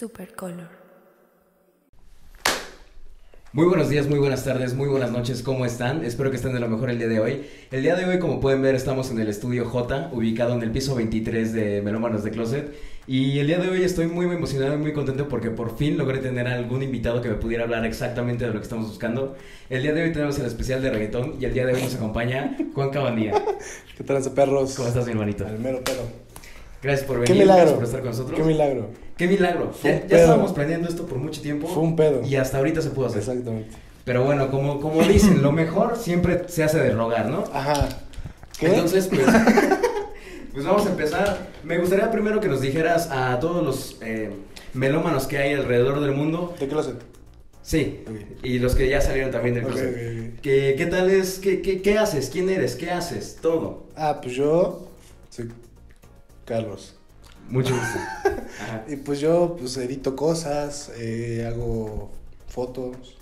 Supercolor. 0.00 0.70
Muy 3.52 3.66
buenos 3.66 3.90
días, 3.90 4.08
muy 4.08 4.18
buenas 4.18 4.42
tardes, 4.44 4.72
muy 4.72 4.88
buenas 4.88 5.10
noches, 5.10 5.42
¿cómo 5.42 5.66
están? 5.66 6.06
Espero 6.06 6.30
que 6.30 6.36
estén 6.36 6.54
de 6.54 6.60
lo 6.60 6.70
mejor 6.70 6.88
el 6.88 6.96
día 6.96 7.06
de 7.06 7.20
hoy. 7.20 7.44
El 7.70 7.82
día 7.82 7.96
de 7.96 8.06
hoy, 8.06 8.18
como 8.18 8.40
pueden 8.40 8.62
ver, 8.62 8.74
estamos 8.74 9.10
en 9.10 9.20
el 9.20 9.28
estudio 9.28 9.66
J, 9.66 10.08
ubicado 10.14 10.54
en 10.54 10.62
el 10.62 10.70
piso 10.70 10.94
23 10.94 11.52
de 11.52 11.82
Melómanos 11.82 12.24
de 12.24 12.30
Closet. 12.30 12.74
Y 13.06 13.40
el 13.40 13.48
día 13.48 13.58
de 13.58 13.68
hoy 13.68 13.82
estoy 13.82 14.06
muy, 14.06 14.24
muy 14.24 14.36
emocionado 14.36 14.72
y 14.72 14.78
muy 14.78 14.94
contento 14.94 15.28
porque 15.28 15.50
por 15.50 15.76
fin 15.76 15.98
logré 15.98 16.20
tener 16.20 16.46
a 16.48 16.54
algún 16.54 16.82
invitado 16.82 17.20
que 17.20 17.28
me 17.28 17.34
pudiera 17.34 17.64
hablar 17.64 17.84
exactamente 17.84 18.46
de 18.46 18.52
lo 18.54 18.56
que 18.58 18.64
estamos 18.64 18.88
buscando. 18.88 19.36
El 19.68 19.82
día 19.82 19.92
de 19.92 20.04
hoy 20.04 20.12
tenemos 20.14 20.38
el 20.38 20.46
especial 20.46 20.80
de 20.80 20.92
reggaetón 20.92 21.34
y 21.38 21.44
el 21.44 21.52
día 21.52 21.66
de 21.66 21.74
hoy 21.74 21.82
nos 21.82 21.94
acompaña 21.94 22.56
Juan 22.72 22.88
Cabanía. 22.88 23.34
¿Qué 23.98 24.02
tal, 24.02 24.22
perros? 24.32 24.76
¿Cómo 24.76 24.88
estás, 24.88 25.04
mi 25.04 25.12
hermanito? 25.12 25.46
Al 25.46 25.58
mero 25.58 25.84
pelo. 25.84 26.04
Gracias 26.82 27.06
por 27.06 27.22
Qué 27.22 27.32
venir, 27.32 27.42
milagro. 27.42 27.56
gracias 27.56 27.74
por 27.74 27.84
estar 27.84 28.00
con 28.00 28.10
nosotros. 28.10 28.40
Qué 28.40 28.46
milagro. 28.46 29.09
Qué 29.20 29.26
milagro. 29.28 29.70
Ya, 29.84 29.90
estábamos 29.96 30.54
planeando 30.54 30.88
esto 30.88 31.04
por 31.04 31.18
mucho 31.18 31.42
tiempo. 31.42 31.68
Fue 31.68 31.82
un 31.82 31.94
pedo. 31.94 32.22
Y 32.24 32.36
hasta 32.36 32.56
ahorita 32.56 32.80
se 32.80 32.88
pudo 32.88 33.04
hacer. 33.04 33.18
Exactamente. 33.18 33.68
Pero 34.06 34.24
bueno, 34.24 34.50
como, 34.50 34.80
como 34.80 35.02
dicen, 35.02 35.42
lo 35.42 35.52
mejor 35.52 35.98
siempre 35.98 36.44
se 36.48 36.64
hace 36.64 36.78
de 36.78 36.90
rogar, 36.92 37.28
¿no? 37.28 37.44
Ajá. 37.52 37.86
¿Qué? 38.58 38.68
Entonces, 38.68 39.08
pues, 39.08 39.20
pues 40.54 40.64
vamos 40.64 40.86
a 40.86 40.88
empezar. 40.88 41.48
Me 41.64 41.76
gustaría 41.76 42.10
primero 42.10 42.40
que 42.40 42.48
nos 42.48 42.62
dijeras 42.62 43.10
a 43.10 43.38
todos 43.40 43.62
los 43.62 43.98
eh, 44.00 44.30
melómanos 44.72 45.26
que 45.26 45.36
hay 45.36 45.52
alrededor 45.52 46.00
del 46.00 46.12
mundo. 46.12 46.54
¿De 46.58 46.66
closet? 46.66 46.96
Sí, 47.60 48.02
y 48.42 48.58
los 48.58 48.74
que 48.74 48.88
ya 48.88 49.02
salieron 49.02 49.30
también 49.30 49.54
del 49.54 49.64
closet. 49.64 49.90
ok, 49.90 50.36
ok. 50.36 50.40
Que- 50.40 50.74
¿Qué 50.78 50.86
tal 50.86 51.10
es? 51.10 51.38
¿Qué, 51.40 51.60
qué, 51.60 51.82
qué 51.82 51.98
haces? 51.98 52.30
¿Quién 52.32 52.48
eres? 52.48 52.74
¿Qué 52.74 52.90
haces? 52.90 53.36
Todo. 53.42 53.84
Ah, 53.96 54.18
pues 54.22 54.34
yo 54.34 54.88
soy 55.28 55.50
Carlos. 56.46 56.94
Mucho 57.48 57.74
gusto. 57.74 57.98
Ajá. 58.62 58.84
Y 58.88 58.96
pues 58.96 59.20
yo 59.20 59.56
pues 59.58 59.76
edito 59.76 60.14
cosas, 60.14 60.90
eh, 60.96 61.46
hago 61.48 62.10
fotos, 62.48 63.16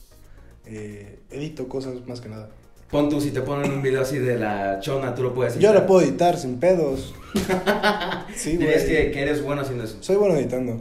eh, 0.66 1.20
edito 1.30 1.68
cosas 1.68 1.94
más 2.06 2.20
que 2.20 2.28
nada. 2.28 2.50
Pon 2.90 3.10
tú, 3.10 3.20
si 3.20 3.30
te 3.30 3.42
ponen 3.42 3.70
un 3.70 3.82
video 3.82 4.00
así 4.02 4.18
de 4.18 4.38
la 4.38 4.80
chona, 4.80 5.14
tú 5.14 5.22
lo 5.22 5.34
puedes 5.34 5.54
Yo 5.54 5.68
editar. 5.68 5.74
lo 5.74 5.86
puedo 5.86 6.00
editar 6.00 6.38
sin 6.38 6.58
pedos. 6.58 7.14
Sí, 8.34 8.54
güey. 8.56 8.68
Dirías 8.68 8.84
que, 8.84 9.10
que 9.10 9.20
eres 9.22 9.42
bueno 9.42 9.62
haciendo 9.62 9.82
eso. 9.84 9.96
Soy 10.00 10.16
bueno 10.16 10.36
editando. 10.36 10.74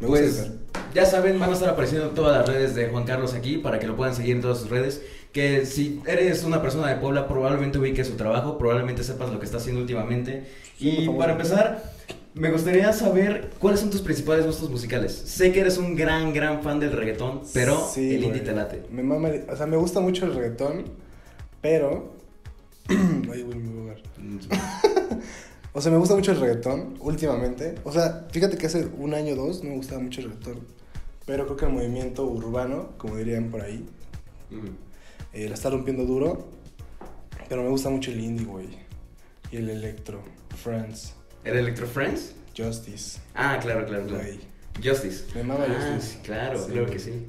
Me 0.00 0.06
gusta 0.08 0.24
Pues 0.24 0.38
editar. 0.40 0.52
ya 0.94 1.06
saben, 1.06 1.38
van 1.38 1.50
a 1.50 1.52
estar 1.52 1.68
apareciendo 1.68 2.08
todas 2.10 2.36
las 2.38 2.48
redes 2.48 2.74
de 2.74 2.88
Juan 2.88 3.04
Carlos 3.04 3.34
aquí 3.34 3.58
para 3.58 3.78
que 3.78 3.86
lo 3.86 3.94
puedan 3.96 4.14
seguir 4.16 4.34
en 4.36 4.42
todas 4.42 4.58
sus 4.58 4.68
redes. 4.70 5.00
Que 5.32 5.64
si 5.64 6.00
eres 6.06 6.42
una 6.44 6.60
persona 6.60 6.88
de 6.88 6.96
Puebla, 6.96 7.28
probablemente 7.28 7.78
ubiques 7.78 8.08
su 8.08 8.14
trabajo, 8.14 8.58
probablemente 8.58 9.04
sepas 9.04 9.30
lo 9.30 9.38
que 9.38 9.44
está 9.46 9.58
haciendo 9.58 9.80
últimamente. 9.80 10.44
Sí, 10.76 10.88
Y 11.04 11.08
para 11.10 11.32
empezar, 11.32 11.93
me 12.34 12.50
gustaría 12.50 12.92
saber 12.92 13.50
cuáles 13.60 13.80
son 13.80 13.90
tus 13.90 14.02
principales 14.02 14.44
gustos 14.44 14.68
musicales. 14.70 15.12
Sé 15.12 15.52
que 15.52 15.60
eres 15.60 15.78
un 15.78 15.94
gran, 15.94 16.32
gran 16.32 16.62
fan 16.62 16.80
del 16.80 16.92
reggaetón, 16.92 17.42
pero 17.52 17.88
Sí, 17.88 18.16
el 18.16 18.24
indie 18.24 18.42
te 18.42 18.52
late. 18.52 18.82
Me 18.90 19.02
mama, 19.02 19.30
o 19.48 19.56
sea, 19.56 19.66
me 19.66 19.76
gusta 19.76 20.00
mucho 20.00 20.26
el 20.26 20.34
reggaetón, 20.34 20.84
pero... 21.60 22.12
Ay, 22.88 23.42
voy 23.42 23.62
a 23.62 23.78
ahogar. 23.78 24.02
O 25.76 25.80
sea, 25.80 25.90
me 25.90 25.98
gusta 25.98 26.14
mucho 26.14 26.30
el 26.30 26.38
reggaetón 26.38 26.94
últimamente. 27.00 27.74
O 27.82 27.90
sea, 27.90 28.28
fíjate 28.30 28.56
que 28.56 28.66
hace 28.66 28.86
un 28.96 29.12
año 29.12 29.32
o 29.32 29.36
dos 29.36 29.64
no 29.64 29.70
me 29.70 29.76
gustaba 29.76 30.00
mucho 30.00 30.20
el 30.20 30.28
reggaetón. 30.28 30.60
Pero 31.26 31.46
creo 31.46 31.56
que 31.56 31.64
el 31.64 31.72
movimiento 31.72 32.24
urbano, 32.24 32.90
como 32.96 33.16
dirían 33.16 33.50
por 33.50 33.60
ahí, 33.60 33.84
eh, 35.32 35.48
la 35.48 35.54
está 35.54 35.70
rompiendo 35.70 36.04
duro. 36.04 36.46
Pero 37.48 37.64
me 37.64 37.70
gusta 37.70 37.90
mucho 37.90 38.12
el 38.12 38.20
indie, 38.20 38.46
güey. 38.46 38.68
Y 39.50 39.56
el 39.56 39.68
electro. 39.68 40.22
Friends. 40.62 41.14
¿El 41.44 41.56
Electro 41.56 41.86
Friends? 41.86 42.34
Justice. 42.56 43.20
Ah, 43.34 43.58
claro, 43.60 43.84
claro, 43.86 44.06
claro. 44.06 44.22
Güey. 44.24 44.38
Justice. 44.82 45.24
Me 45.34 45.42
mama 45.42 45.66
Ah, 45.68 45.94
Justice. 45.94 46.18
claro, 46.22 46.58
Sí, 46.64 46.72
claro 46.72 46.86
que 46.86 46.98
sí. 46.98 47.26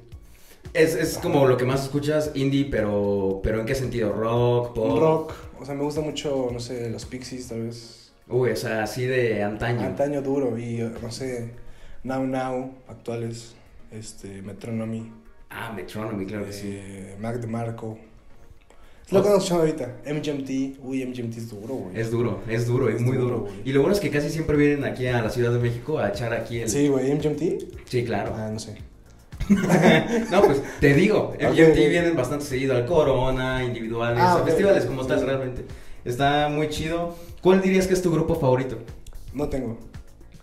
Es, 0.73 0.95
es 0.95 1.17
como 1.17 1.47
lo 1.47 1.57
que 1.57 1.65
más 1.65 1.83
escuchas, 1.83 2.31
indie, 2.33 2.65
pero, 2.69 3.39
pero 3.43 3.59
¿en 3.59 3.65
qué 3.65 3.75
sentido? 3.75 4.11
¿Rock? 4.13 4.73
¿Pop? 4.73 4.99
Rock. 4.99 5.33
O 5.59 5.65
sea, 5.65 5.73
me 5.75 5.83
gusta 5.83 6.01
mucho, 6.01 6.49
no 6.51 6.59
sé, 6.59 6.89
los 6.89 7.05
Pixies, 7.05 7.47
tal 7.47 7.63
vez. 7.63 8.11
Uy, 8.27 8.49
o 8.49 8.55
sea, 8.55 8.83
así 8.83 9.05
de 9.05 9.43
antaño. 9.43 9.81
Antaño 9.81 10.21
duro 10.21 10.57
y, 10.57 10.81
eh, 10.81 10.91
no 11.01 11.11
sé, 11.11 11.51
Now 12.03 12.25
Now, 12.25 12.73
actuales. 12.87 13.53
Este, 13.91 14.41
Metronomy. 14.41 15.11
Ah, 15.49 15.71
Metronomy, 15.73 16.25
claro 16.25 16.45
que 16.45 16.53
sí. 16.53 16.69
eh, 16.73 17.15
Mac 17.19 17.37
DeMarco. 17.37 17.97
Lo 19.11 19.19
escuchando 19.19 19.63
ahorita. 19.63 19.97
MGMT. 20.05 20.79
Uy, 20.83 21.05
MGMT 21.05 21.37
es 21.37 21.49
duro, 21.49 21.75
güey. 21.75 21.99
Es 21.99 22.09
duro, 22.09 22.39
es 22.49 22.65
duro, 22.65 22.89
es 22.89 22.95
Es 22.95 23.01
muy 23.01 23.17
duro. 23.17 23.47
Y 23.63 23.71
lo 23.71 23.81
bueno 23.81 23.93
es 23.93 23.99
que 23.99 24.09
casi 24.09 24.29
siempre 24.29 24.57
vienen 24.57 24.83
aquí 24.83 25.05
a 25.05 25.21
la 25.21 25.29
Ciudad 25.29 25.51
de 25.51 25.59
México 25.59 25.99
a 25.99 26.09
echar 26.09 26.33
aquí 26.33 26.59
el... 26.59 26.69
Sí, 26.69 26.87
güey, 26.87 27.13
MGMT. 27.13 27.85
Sí, 27.85 28.03
claro. 28.03 28.33
Ah, 28.35 28.49
no 28.51 28.59
sé. 28.59 28.77
no, 30.31 30.43
pues 30.43 30.59
te 30.79 30.95
digo, 30.95 31.33
MGMT 31.39 31.75
vienen 31.75 32.15
bastante 32.15 32.45
seguido 32.45 32.75
al 32.75 32.87
Corona, 32.87 33.63
individuales, 33.63 34.19
Ah, 34.19 34.39
a 34.39 34.43
festivales 34.43 34.85
como 34.85 35.05
tal 35.05 35.23
realmente. 35.23 35.65
Está 36.03 36.49
muy 36.49 36.69
chido. 36.69 37.15
¿Cuál 37.41 37.61
dirías 37.61 37.85
que 37.85 37.93
es 37.93 38.01
tu 38.01 38.11
grupo 38.11 38.33
favorito? 38.35 38.79
No 39.33 39.47
tengo. 39.49 39.77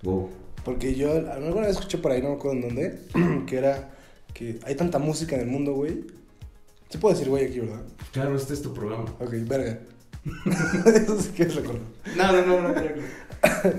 Wow. 0.03 0.31
Porque 0.65 0.95
yo 0.95 1.11
alguna 1.13 1.67
vez 1.67 1.77
escuché 1.77 1.99
por 1.99 2.13
ahí, 2.13 2.23
no 2.23 2.29
me 2.29 2.35
acuerdo 2.37 2.59
en 2.59 2.63
dónde, 2.63 2.99
que 3.47 3.57
era 3.57 3.91
que 4.33 4.61
hay 4.65 4.77
tanta 4.77 5.01
música 5.01 5.35
en 5.35 5.43
el 5.43 5.49
mundo, 5.49 5.73
güey. 5.73 6.05
Se 6.93 6.99
puede 6.99 7.15
decir 7.15 7.31
güey 7.31 7.47
aquí, 7.47 7.61
¿verdad? 7.61 7.81
Claro, 8.13 8.37
este 8.37 8.53
es 8.53 8.61
tu 8.61 8.75
programa. 8.75 9.05
Ok, 9.19 9.31
verga. 9.47 9.79
Eso 10.95 11.19
sí 11.21 11.31
que 11.31 11.45
es 11.45 11.55
recordar. 11.55 11.81
No, 12.15 12.33
no, 12.33 12.45
no, 12.47 12.69
no. 12.69 12.75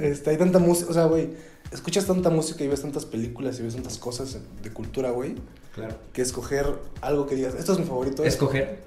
Este, 0.02 0.32
hay 0.32 0.38
tanta 0.38 0.58
música, 0.58 0.90
o 0.90 0.94
sea, 0.96 1.06
güey, 1.06 1.30
escuchas 1.72 2.06
tanta 2.08 2.32
música 2.32 2.64
y 2.64 2.68
ves 2.68 2.82
tantas 2.82 3.06
películas 3.06 3.60
y 3.60 3.64
ves 3.64 3.76
tantas 3.76 4.00
cosas 4.00 4.40
de 4.64 4.70
cultura, 4.74 5.12
güey, 5.12 5.36
Claro. 5.76 5.96
que 6.12 6.24
escoger 6.24 6.66
algo 7.02 7.28
que 7.28 7.36
digas, 7.36 7.54
esto 7.54 7.74
es 7.74 7.80
mi 7.80 7.86
favorito. 7.86 8.24
es- 8.24 8.34
¿Escoger? 8.34 8.82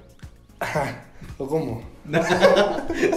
Ajá, 0.59 1.05
¿o 1.37 1.47
cómo? 1.47 1.81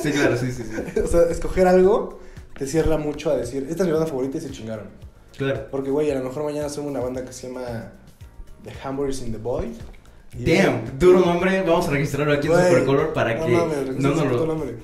sí, 0.03 0.12
claro, 0.12 0.37
sí, 0.37 0.53
sí, 0.53 0.62
sí. 0.62 1.00
O 1.04 1.09
sea, 1.09 1.22
escoger 1.25 1.66
algo 1.66 2.21
te 2.56 2.66
cierra 2.69 2.98
mucho 2.98 3.31
a 3.32 3.37
decir, 3.37 3.66
esta 3.69 3.82
es 3.82 3.87
mi 3.88 3.92
banda 3.92 4.06
favorita 4.06 4.38
y 4.38 4.41
se 4.42 4.50
chingaron. 4.53 4.87
Claro. 5.37 5.66
Porque, 5.72 5.91
güey, 5.91 6.09
a 6.10 6.15
lo 6.15 6.22
mejor 6.25 6.44
mañana 6.44 6.66
hacemos 6.66 6.88
una 6.91 7.00
banda 7.00 7.25
que 7.25 7.32
se 7.32 7.48
llama 7.48 7.92
The 8.62 8.72
Hamburgers 8.84 9.22
in 9.22 9.32
the 9.32 9.38
Void. 9.38 9.72
Damn, 10.39 10.99
duro 10.99 11.21
nombre. 11.21 11.63
Vamos 11.63 11.89
a 11.89 11.91
registrarlo 11.91 12.33
aquí 12.33 12.47
en 12.47 12.53
Güey, 12.53 12.65
Supercolor 12.69 13.13
para 13.13 13.35
no 13.35 13.47
que 13.47 13.53
mames, 13.53 13.97
no 13.99 14.15
nos 14.15 14.27
lo. 14.27 14.47
nombre. 14.47 14.77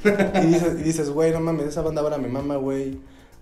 Y 0.42 0.82
dices, 0.82 1.10
güey, 1.10 1.32
no 1.32 1.40
mames, 1.40 1.66
esa 1.66 1.82
banda 1.82 2.02
ahora 2.02 2.18
me 2.18 2.28
mama, 2.28 2.56
güey. 2.56 2.98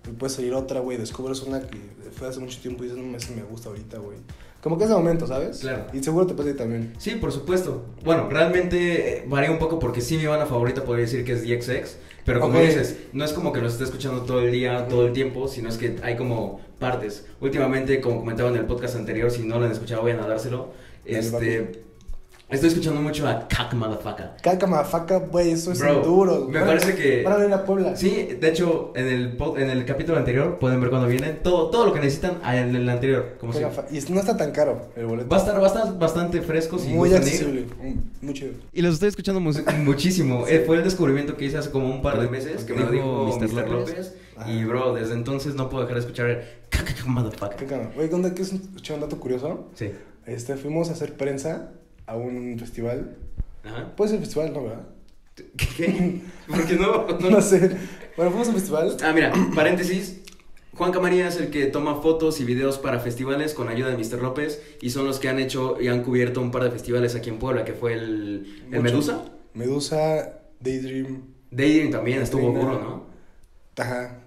Y 0.07 0.11
puede 0.17 0.31
salir 0.31 0.53
otra, 0.53 0.81
güey. 0.81 0.97
Descubres 0.97 1.41
una 1.41 1.61
que 1.61 1.79
fue 2.15 2.27
hace 2.27 2.39
mucho 2.39 2.59
tiempo 2.61 2.83
y 2.83 2.87
dices, 2.87 3.01
no 3.01 3.05
mames, 3.07 3.29
me 3.31 3.43
gusta 3.43 3.69
ahorita, 3.69 3.97
güey. 3.97 4.17
Como 4.61 4.77
que 4.77 4.85
es 4.85 4.89
de 4.89 4.95
momento, 4.95 5.27
¿sabes? 5.27 5.59
Claro. 5.59 5.85
Y 5.93 6.03
seguro 6.03 6.25
te 6.25 6.33
pasa 6.33 6.49
a 6.49 6.51
ti 6.53 6.57
también. 6.57 6.93
Sí, 6.97 7.11
por 7.11 7.31
supuesto. 7.31 7.85
Bueno, 8.03 8.27
realmente 8.29 9.17
eh, 9.19 9.23
varía 9.27 9.51
un 9.51 9.59
poco 9.59 9.77
porque 9.77 10.01
sí 10.01 10.17
mi 10.17 10.25
banda 10.25 10.47
favorita 10.47 10.83
podría 10.83 11.05
decir 11.05 11.23
que 11.23 11.33
es 11.33 11.43
DXX, 11.43 11.97
pero 12.25 12.39
como 12.39 12.59
dices, 12.59 12.97
no 13.13 13.23
es 13.23 13.31
como 13.33 13.53
que 13.53 13.61
los 13.61 13.73
esté 13.73 13.83
escuchando 13.83 14.21
todo 14.21 14.41
el 14.41 14.51
día, 14.51 14.87
todo 14.87 15.05
el 15.05 15.13
tiempo, 15.13 15.47
sino 15.47 15.69
es 15.69 15.77
que 15.77 15.97
hay 16.01 16.15
como 16.15 16.61
partes. 16.79 17.27
Últimamente, 17.41 18.01
como 18.01 18.19
comentaba 18.19 18.49
en 18.49 18.55
el 18.55 18.65
podcast 18.65 18.95
anterior, 18.95 19.29
si 19.29 19.43
no 19.43 19.59
lo 19.59 19.65
han 19.65 19.71
escuchado, 19.71 20.01
vayan 20.01 20.19
a 20.21 20.27
dárselo. 20.27 20.69
Este, 21.05 21.84
estoy 22.49 22.69
escuchando 22.69 23.01
mucho 23.01 23.27
a 23.27 23.47
Cac 23.47 23.73
Motherfucker. 23.73 24.29
Caca, 24.41 24.67
mafaca, 24.67 25.17
güey, 25.17 25.51
eso 25.51 25.71
es 25.71 25.79
Bro, 25.79 26.01
duro. 26.03 26.47
me 26.47 26.59
parece 26.61 26.95
que- 26.95 27.23
Van 27.23 27.33
a 27.33 27.37
venir 27.37 27.53
a 27.53 27.65
Puebla. 27.65 27.95
Sí, 27.95 28.37
de 28.39 28.49
hecho, 28.49 28.93
en 28.95 29.07
el, 29.07 29.37
en 29.57 29.69
el 29.69 29.85
capítulo 29.85 30.17
anterior, 30.17 30.59
pueden 30.59 30.79
ver 30.79 30.89
cuando 30.91 31.07
vienen, 31.07 31.39
todo, 31.41 31.69
todo 31.71 31.87
lo 31.87 31.93
que 31.93 31.99
necesitan 31.99 32.37
ah, 32.43 32.55
en 32.55 32.75
el 32.75 32.87
anterior, 32.87 33.37
como 33.39 33.51
Caca, 33.53 33.85
Y 33.91 33.99
no 34.11 34.19
está 34.19 34.37
tan 34.37 34.51
caro 34.51 34.89
el 34.95 35.05
boleto. 35.07 35.29
Va 35.29 35.37
a 35.37 35.39
estar, 35.39 35.59
va 35.59 35.63
a 35.63 35.67
estar 35.67 35.97
bastante 35.97 36.41
fresco 36.41 36.77
si 36.77 36.89
Muy 36.89 37.13
accesible. 37.13 37.65
mm, 37.81 38.25
Muy 38.25 38.33
chido. 38.33 38.51
Y 38.71 38.81
los 38.81 38.93
estoy 38.95 39.09
escuchando 39.09 39.39
muchísimo. 39.83 40.45
Eh, 40.47 40.63
fue 40.65 40.77
el 40.77 40.83
descubrimiento 40.83 41.35
que 41.37 41.45
hice 41.45 41.57
hace 41.57 41.71
como 41.71 41.89
un 41.89 42.01
par 42.01 42.19
de 42.21 42.29
meses 42.29 42.63
que 42.63 42.73
me 42.73 42.81
lo 42.81 42.91
dijo 42.91 43.25
Mr. 43.39 43.41
Mr. 43.49 43.69
López. 43.69 43.89
López. 43.89 44.15
Ajá. 44.37 44.51
Y 44.51 44.65
bro, 44.65 44.93
desde 44.93 45.13
entonces 45.13 45.55
no 45.55 45.69
puedo 45.69 45.83
dejar 45.85 45.95
de 45.95 46.01
escuchar 46.01 46.43
motherfucker. 47.07 47.55
Caca, 47.67 47.91
güey, 47.95 48.07
¿dónde 48.09 48.29
quieres 48.33 48.53
escuchar 48.53 48.95
un 48.95 49.01
dato 49.01 49.17
curioso? 49.19 49.69
Sí. 49.75 49.91
Este, 50.25 50.55
fuimos 50.57 50.89
a 50.89 50.93
hacer 50.93 51.13
prensa 51.13 51.71
a 52.07 52.15
un 52.15 52.57
festival. 52.59 53.17
Ajá. 53.63 53.95
Puede 53.95 54.11
ser 54.11 54.19
festival, 54.19 54.53
¿no, 54.53 54.63
verdad? 54.63 54.87
¿Qué? 55.35 56.21
¿Por 56.47 56.65
qué 56.65 56.75
no? 56.75 57.07
No 57.29 57.41
sé. 57.41 57.77
Bueno, 58.15 58.31
fuimos 58.31 58.47
a 58.47 58.51
un 58.51 58.55
festival. 58.55 58.97
Ah, 59.03 59.11
mira, 59.13 59.33
paréntesis. 59.53 60.21
Juan 60.73 60.91
Camaría 60.91 61.27
es 61.29 61.37
el 61.37 61.51
que 61.51 61.67
toma 61.67 62.01
fotos 62.01 62.41
y 62.41 62.43
videos 62.43 62.77
para 62.77 62.99
festivales 62.99 63.53
con 63.53 63.69
ayuda 63.69 63.89
de 63.89 63.97
Mr. 63.97 64.21
López 64.21 64.61
y 64.81 64.89
son 64.89 65.05
los 65.05 65.19
que 65.19 65.29
han 65.29 65.39
hecho 65.39 65.77
y 65.79 65.87
han 65.87 66.03
cubierto 66.03 66.41
un 66.41 66.51
par 66.51 66.65
de 66.65 66.71
festivales 66.71 67.15
aquí 67.15 67.29
en 67.29 67.39
Puebla, 67.39 67.63
que 67.63 67.73
fue 67.73 67.93
el, 67.93 68.65
el. 68.71 68.81
Medusa. 68.81 69.23
Medusa, 69.53 70.33
Daydream, 70.59 71.21
Daydream 71.49 71.91
también 71.91 72.21
estuvo 72.21 72.51
duro, 72.51 72.81
¿no? 72.81 73.05
Ajá. 73.81 74.19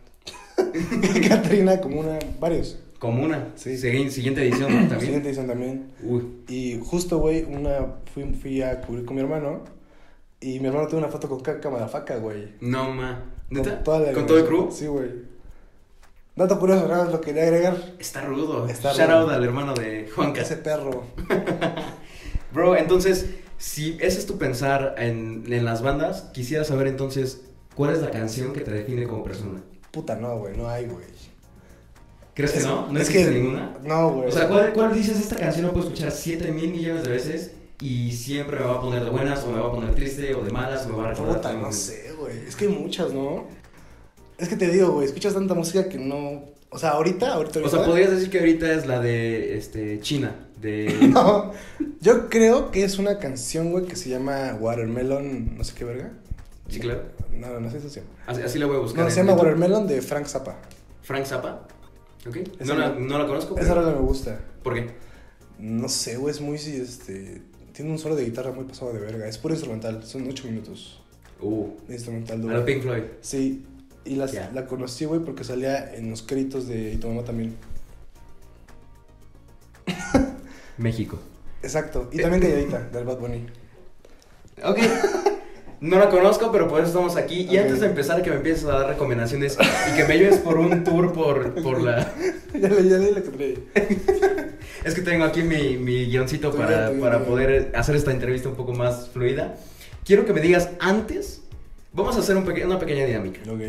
Katrina, 1.29 1.81
como 1.81 2.01
una, 2.01 2.19
varios. 2.41 2.79
Como 2.99 3.23
una. 3.23 3.53
Sí. 3.55 3.77
Siguiente 3.77 4.43
edición 4.43 4.73
¿no? 4.73 4.79
también. 4.89 5.01
Siguiente 5.01 5.29
edición 5.29 5.47
también. 5.47 5.93
Uy. 6.03 6.25
Y 6.49 6.81
justo, 6.85 7.19
güey, 7.19 7.45
una, 7.45 7.95
fui, 8.13 8.25
fui 8.35 8.63
a 8.63 8.81
cubrir 8.81 9.05
con 9.05 9.17
mi 9.17 9.23
hermano. 9.23 9.65
Y 10.41 10.61
mi 10.61 10.69
hermano 10.69 10.87
tuvo 10.89 10.99
una 10.99 11.09
foto 11.09 11.29
con 11.29 11.41
Caca 11.41 11.71
Madafaca, 11.71 12.17
güey. 12.17 12.55
No, 12.61 12.91
ma. 12.93 13.25
¿Neta? 13.51 13.83
Con 13.83 14.13
¿Con 14.13 14.27
todo 14.27 14.39
el 14.39 14.45
crew? 14.47 14.69
Sí, 14.71 14.87
güey. 14.87 15.11
Dato 16.37 16.61
curioso, 16.61 16.87
nada 16.87 17.05
más 17.05 17.13
lo 17.13 17.21
quería 17.21 17.43
agregar. 17.43 17.77
Está 17.99 18.21
rudo. 18.21 18.69
Está 18.69 18.93
Shout 18.93 19.09
rudo. 19.11 19.21
out 19.23 19.31
al 19.31 19.43
hermano 19.43 19.75
de 19.75 20.09
Juanca. 20.15 20.43
Ese 20.43 20.57
perro. 20.57 21.03
Bro, 22.53 22.77
entonces, 22.77 23.31
si 23.57 23.97
ese 24.01 24.21
es 24.21 24.27
tu 24.27 24.39
pensar 24.39 24.95
en, 24.99 25.45
en 25.53 25.65
las 25.65 25.83
bandas, 25.83 26.31
quisiera 26.33 26.63
saber 26.63 26.87
entonces, 26.87 27.43
¿cuál 27.75 27.93
es 27.93 28.01
la 28.01 28.11
canción 28.11 28.53
que 28.53 28.61
te 28.61 28.71
define 28.71 29.09
como 29.09 29.25
persona? 29.25 29.63
Puta, 29.91 30.15
no, 30.15 30.39
güey, 30.39 30.57
no 30.57 30.69
hay, 30.69 30.87
güey. 30.87 31.05
¿Crees 32.39 32.53
que 32.53 32.61
no? 32.61 32.87
¿No 32.91 32.99
es 33.01 33.09
existe 33.11 33.33
que- 33.33 33.39
ninguna? 33.41 33.77
No, 33.85 34.13
güey. 34.13 34.29
O 34.29 34.33
sea, 34.33 34.49
¿cuál, 34.49 34.73
cuál 34.73 34.95
dices 34.95 35.19
esta 35.21 35.37
canción 35.37 35.67
la 35.67 35.73
puedo 35.73 35.87
escuchar 35.89 36.11
7 36.13 36.53
mil 36.53 36.71
millones 36.71 37.03
de 37.03 37.11
veces 37.11 37.51
y 37.81 38.13
siempre 38.13 38.59
me 38.59 38.65
va 38.65 38.75
a 38.77 38.81
poner 38.81 39.05
de 39.05 39.11
buenas 39.11 39.43
o 39.45 39.51
me 39.51 39.61
va 39.61 39.67
a 39.69 39.73
poner 39.73 39.95
triste 39.95 40.35
o 40.35 40.43
de 40.43 40.51
malas 40.53 40.87
o 40.87 40.91
me 40.91 40.97
va 40.97 41.07
a 41.07 41.11
recordar? 41.11 41.37
Puta, 41.37 41.53
no 41.53 41.73
sé, 41.73 42.13
güey. 42.19 42.39
Es 42.47 42.55
que 42.57 42.67
hay 42.67 42.71
muchas, 42.73 43.13
¿no? 43.13 43.47
Es 44.39 44.49
que 44.49 44.57
te 44.57 44.69
digo, 44.71 44.93
güey, 44.93 45.07
escuchas 45.07 45.35
tanta 45.35 45.55
música 45.55 45.89
que 45.89 45.99
no. 45.99 46.45
O 46.71 46.79
sea, 46.79 46.91
ahorita, 46.91 47.33
ahorita, 47.35 47.59
O 47.59 47.63
ahorita. 47.63 47.77
sea, 47.79 47.87
podrías 47.87 48.11
decir 48.13 48.31
que 48.31 48.39
ahorita 48.39 48.73
es 48.73 48.87
la 48.87 49.01
de 49.01 49.57
este, 49.59 49.99
China, 50.01 50.37
de... 50.61 50.95
No. 51.13 51.53
Yo 52.01 52.29
creo 52.29 52.71
que 52.71 52.85
es 52.85 52.99
una 52.99 53.19
canción, 53.19 53.73
güey, 53.73 53.87
que 53.87 53.97
se 53.97 54.11
llama 54.11 54.57
Watermelon, 54.61 55.57
no 55.59 55.65
sé 55.65 55.75
qué 55.75 55.85
verga. 55.85 56.13
Sí, 56.69 56.79
claro. 56.79 57.03
No, 57.33 57.49
no, 57.55 57.61
no 57.61 57.71
sé 57.71 57.81
se 57.81 57.89
llama. 58.01 58.13
Así, 58.27 58.43
así 58.43 58.59
la 58.61 58.67
voy 58.67 58.77
a 58.77 58.81
buscar. 58.81 59.03
No, 59.05 59.11
se 59.11 59.17
llama 59.17 59.33
YouTube. 59.33 59.45
Watermelon 59.45 59.87
de 59.89 60.03
Frank 60.03 60.27
Zappa. 60.27 60.57
Frank 61.03 61.25
Zappa. 61.25 61.67
Ok. 62.27 62.37
No 62.65 62.75
la, 62.75 62.89
no- 62.91 63.01
no 63.01 63.19
la 63.19 63.27
conozco. 63.27 63.57
Esa 63.59 63.69
pero- 63.75 63.83
rola 63.87 63.97
me 63.97 64.03
gusta. 64.03 64.41
¿Por 64.63 64.75
qué? 64.75 64.91
No 65.59 65.89
sé, 65.89 66.17
güey, 66.17 66.35
es 66.35 66.41
muy, 66.41 66.57
este... 66.57 67.43
Tiene 67.73 67.91
un 67.93 67.99
solo 67.99 68.17
de 68.17 68.25
guitarra 68.25 68.51
muy 68.53 68.65
pasado 68.65 68.93
de 68.93 68.99
verga. 69.01 69.29
Es 69.29 69.39
puro 69.39 69.55
instrumental, 69.55 70.03
son 70.05 70.29
ocho 70.29 70.47
minutos 70.47 71.01
Uh, 71.41 71.69
de 71.87 71.95
instrumental. 71.95 72.39
a 72.39 72.41
duro. 72.41 72.59
la 72.59 72.65
Pink 72.65 72.83
Floyd. 72.83 73.03
Sí, 73.21 73.65
y 74.05 74.17
las- 74.17 74.35
la 74.53 74.67
conocí, 74.67 75.05
güey, 75.05 75.21
porque 75.21 75.45
salía 75.45 75.95
en 75.95 76.11
los 76.11 76.23
créditos 76.23 76.67
de 76.67 76.95
Y 76.95 76.97
tu 76.97 77.09
mamá 77.09 77.23
también. 77.25 77.55
México. 80.79 81.19
Exacto, 81.63 82.09
y 82.13 82.19
también 82.19 82.43
Calladita, 82.43 82.81
del 82.91 83.05
Bad 83.05 83.19
Bunny. 83.19 83.47
Ok. 84.65 84.79
No 85.81 85.99
la 85.99 86.09
conozco, 86.09 86.51
pero 86.51 86.67
por 86.69 86.81
eso 86.81 86.89
estamos 86.89 87.17
aquí. 87.17 87.47
Y 87.51 87.57
antes 87.57 87.81
de 87.81 87.87
empezar, 87.87 88.21
que 88.23 88.31
me 88.31 88.37
empieces 88.37 88.65
a 88.65 88.79
dar 88.81 88.89
recomendaciones 88.89 89.57
y 89.93 89.97
que 89.97 90.05
me 90.05 90.19
lleves 90.19 90.39
por 90.39 90.59
un 90.59 90.83
tour 90.83 91.13
por, 91.13 91.55
por 91.63 91.81
la... 91.81 92.13
ya 92.61 92.69
le, 92.69 92.89
ya 92.89 92.97
encontré. 92.97 93.59
Es 94.85 94.95
que 94.95 95.03
tengo 95.03 95.25
aquí 95.25 95.43
mi, 95.43 95.77
mi 95.77 96.07
guioncito 96.07 96.53
para, 96.53 96.93
para 97.01 97.25
poder 97.25 97.73
hacer 97.75 97.97
esta 97.97 98.13
entrevista 98.13 98.49
un 98.49 98.55
poco 98.55 98.73
más 98.73 99.09
fluida. 99.13 99.57
Quiero 100.05 100.25
que 100.25 100.33
me 100.33 100.41
digas 100.41 100.71
antes, 100.79 101.43
vamos 101.93 102.17
a 102.17 102.21
hacer 102.21 102.37
un 102.37 102.45
peque- 102.45 102.65
una 102.65 102.79
pequeña 102.79 103.05
dinámica. 103.05 103.41
Ok, 103.51 103.61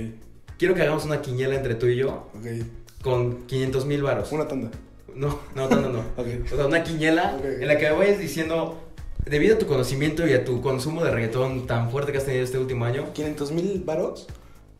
Quiero 0.57 0.75
que 0.75 0.81
hagamos 0.83 1.05
una 1.05 1.21
quiniela 1.21 1.55
entre 1.55 1.75
tú 1.75 1.87
y 1.87 1.95
yo 1.95 2.29
ok. 2.35 3.01
con 3.01 3.47
500 3.47 3.85
mil 3.85 4.03
varos. 4.03 4.31
Una 4.31 4.47
tanda. 4.47 4.69
No, 5.15 5.39
no, 5.55 5.67
no, 5.67 5.81
no. 5.81 5.89
no. 5.89 5.99
Ok. 6.15 6.27
O 6.53 6.55
sea, 6.55 6.67
una 6.67 6.83
quiniela 6.83 7.37
en 7.43 7.67
la 7.67 7.77
que 7.77 7.89
me 7.89 7.95
vayas 7.97 8.19
diciendo, 8.19 8.88
debido 9.29 9.55
a 9.55 9.59
tu 9.59 9.67
conocimiento 9.67 10.27
y 10.27 10.33
a 10.33 10.43
tu 10.43 10.61
consumo 10.61 11.03
de 11.03 11.11
reggaetón 11.11 11.67
tan 11.67 11.91
fuerte 11.91 12.11
que 12.11 12.17
has 12.17 12.25
tenido 12.25 12.43
este 12.43 12.57
último 12.57 12.85
año, 12.85 13.13
500 13.13 13.51
mil 13.51 13.83
varos. 13.85 14.27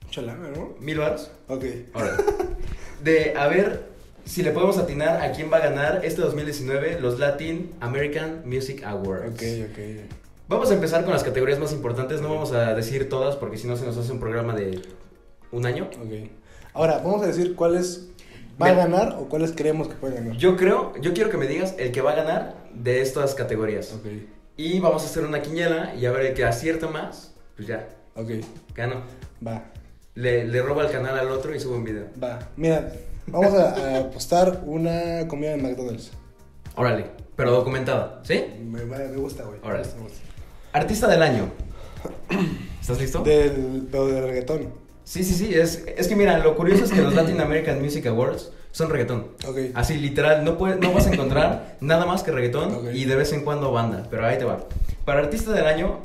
Mucha 0.05 0.21
¿no? 0.21 0.75
mil 0.79 0.97
varos. 0.97 1.31
Ok. 1.47 1.65
Ahora, 1.93 2.17
de 3.03 3.35
a 3.37 3.47
ver 3.47 3.89
si 4.25 4.41
le 4.41 4.51
podemos 4.51 4.77
atinar 4.77 5.21
a 5.21 5.31
quién 5.31 5.51
va 5.51 5.57
a 5.57 5.61
ganar 5.61 6.01
este 6.03 6.21
2019 6.21 6.99
los 6.99 7.19
Latin 7.19 7.71
American 7.79 8.41
Music 8.45 8.83
Awards. 8.83 9.33
Ok, 9.33 9.71
ok. 9.71 9.79
Vamos 10.47 10.71
a 10.71 10.73
empezar 10.73 11.03
con 11.03 11.13
las 11.13 11.23
categorías 11.23 11.59
más 11.59 11.71
importantes, 11.71 12.21
no 12.21 12.29
vamos 12.29 12.51
a 12.51 12.73
decir 12.73 13.07
todas 13.07 13.35
porque 13.35 13.57
si 13.57 13.67
no 13.67 13.77
se 13.77 13.85
nos 13.85 13.97
hace 13.97 14.11
un 14.11 14.19
programa 14.19 14.55
de 14.55 14.81
un 15.51 15.65
año. 15.65 15.89
Ok. 16.01 16.29
Ahora, 16.73 16.97
vamos 17.03 17.21
a 17.21 17.27
decir 17.27 17.55
cuáles 17.55 18.07
va 18.59 18.67
a 18.67 18.73
ganar 18.73 19.17
o 19.19 19.29
cuáles 19.29 19.51
creemos 19.51 19.87
que 19.87 19.95
puede 19.95 20.15
ganar. 20.15 20.35
Yo 20.37 20.57
creo, 20.57 20.93
yo 21.01 21.13
quiero 21.13 21.29
que 21.29 21.37
me 21.37 21.47
digas 21.47 21.75
el 21.77 21.91
que 21.91 22.01
va 22.01 22.11
a 22.11 22.15
ganar 22.15 22.55
de 22.73 23.01
estas 23.01 23.35
categorías. 23.35 23.93
Ok, 23.93 24.07
Y 24.59 24.77
vamos 24.81 25.03
a 25.03 25.05
hacer 25.05 25.23
una 25.23 25.41
quiniela 25.41 25.95
y 25.95 26.05
a 26.05 26.11
ver 26.11 26.25
el 26.25 26.33
que 26.33 26.43
acierta 26.43 26.87
más, 26.89 27.33
pues 27.55 27.65
ya, 27.65 27.87
ok. 28.13 28.29
gano. 28.75 29.03
Va, 29.45 29.63
Le, 30.15 30.43
le 30.43 30.61
roba 30.61 30.83
el 30.85 30.91
canal 30.91 31.17
al 31.17 31.31
otro 31.31 31.55
y 31.55 31.59
sube 31.61 31.77
un 31.77 31.85
video. 31.85 32.07
va. 32.21 32.39
Mira, 32.57 32.91
vamos 33.27 33.53
a, 33.53 33.69
a 33.69 33.99
apostar 33.99 34.59
una 34.65 35.25
comida 35.29 35.51
de 35.51 35.57
McDonald's. 35.63 36.11
Órale, 36.75 37.05
pero 37.37 37.51
documentada, 37.51 38.19
¿sí? 38.25 38.43
Me, 38.61 38.83
me 38.83 39.15
gusta, 39.15 39.43
güey. 39.45 39.61
Órale. 39.63 39.87
Me 39.95 40.01
gusta. 40.03 40.19
Artista 40.73 41.07
del 41.07 41.23
año. 41.23 41.49
¿Estás 42.81 42.99
listo? 42.99 43.23
Del, 43.23 43.89
del 43.89 44.23
reggaetón. 44.23 44.73
Sí, 45.05 45.23
sí, 45.23 45.35
sí. 45.35 45.53
Es, 45.55 45.85
es 45.95 46.09
que 46.09 46.17
mira, 46.17 46.37
lo 46.39 46.57
curioso 46.57 46.83
es 46.83 46.91
que 46.91 47.01
los 47.01 47.15
Latin 47.15 47.39
American 47.39 47.81
Music 47.81 48.05
Awards 48.07 48.51
son 48.79 48.89
reggaetón. 48.89 49.27
Ok. 49.47 49.57
Así 49.75 49.97
literal, 49.97 50.43
no, 50.43 50.57
puedes, 50.57 50.79
no 50.79 50.91
vas 50.93 51.05
a 51.07 51.13
encontrar 51.13 51.75
nada 51.81 52.05
más 52.05 52.23
que 52.23 52.31
reggaetón 52.31 52.89
y 52.93 53.05
de 53.05 53.15
vez 53.15 53.31
en 53.33 53.43
cuando 53.43 53.71
banda, 53.71 54.07
pero 54.09 54.25
ahí 54.25 54.37
te 54.37 54.45
va. 54.45 54.59
Para 55.05 55.19
artista 55.19 55.51
del 55.53 55.65
año, 55.67 55.99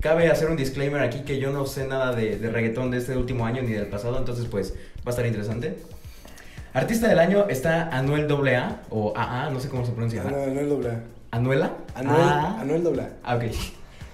cabe 0.00 0.30
hacer 0.30 0.50
un 0.50 0.56
disclaimer 0.56 1.00
aquí 1.02 1.20
que 1.20 1.38
yo 1.38 1.52
no 1.52 1.66
sé 1.66 1.86
nada 1.86 2.12
de, 2.14 2.38
de 2.38 2.50
reggaetón 2.50 2.90
de 2.90 2.98
este 2.98 3.16
último 3.16 3.46
año 3.46 3.62
ni 3.62 3.72
del 3.72 3.86
pasado, 3.88 4.18
entonces 4.18 4.46
pues 4.50 4.72
va 4.98 5.06
a 5.06 5.10
estar 5.10 5.26
interesante. 5.26 5.78
Artista 6.72 7.08
del 7.08 7.18
año 7.18 7.46
está 7.48 7.88
Anuel 7.96 8.30
AA 8.30 8.82
o 8.90 9.12
AA, 9.16 9.50
no 9.50 9.60
sé 9.60 9.68
cómo 9.68 9.86
se 9.86 9.92
pronuncia. 9.92 10.22
Anuel, 10.22 10.50
Anuel 10.50 10.68
doble 10.68 10.88
A. 10.90 11.00
¿Anuela? 11.30 11.72
Anuel, 11.94 12.16
Ah. 12.20 12.58
Anuel 12.60 12.82
doble 12.84 13.02
A. 13.02 13.08
Ah, 13.24 13.36
ok. 13.36 13.44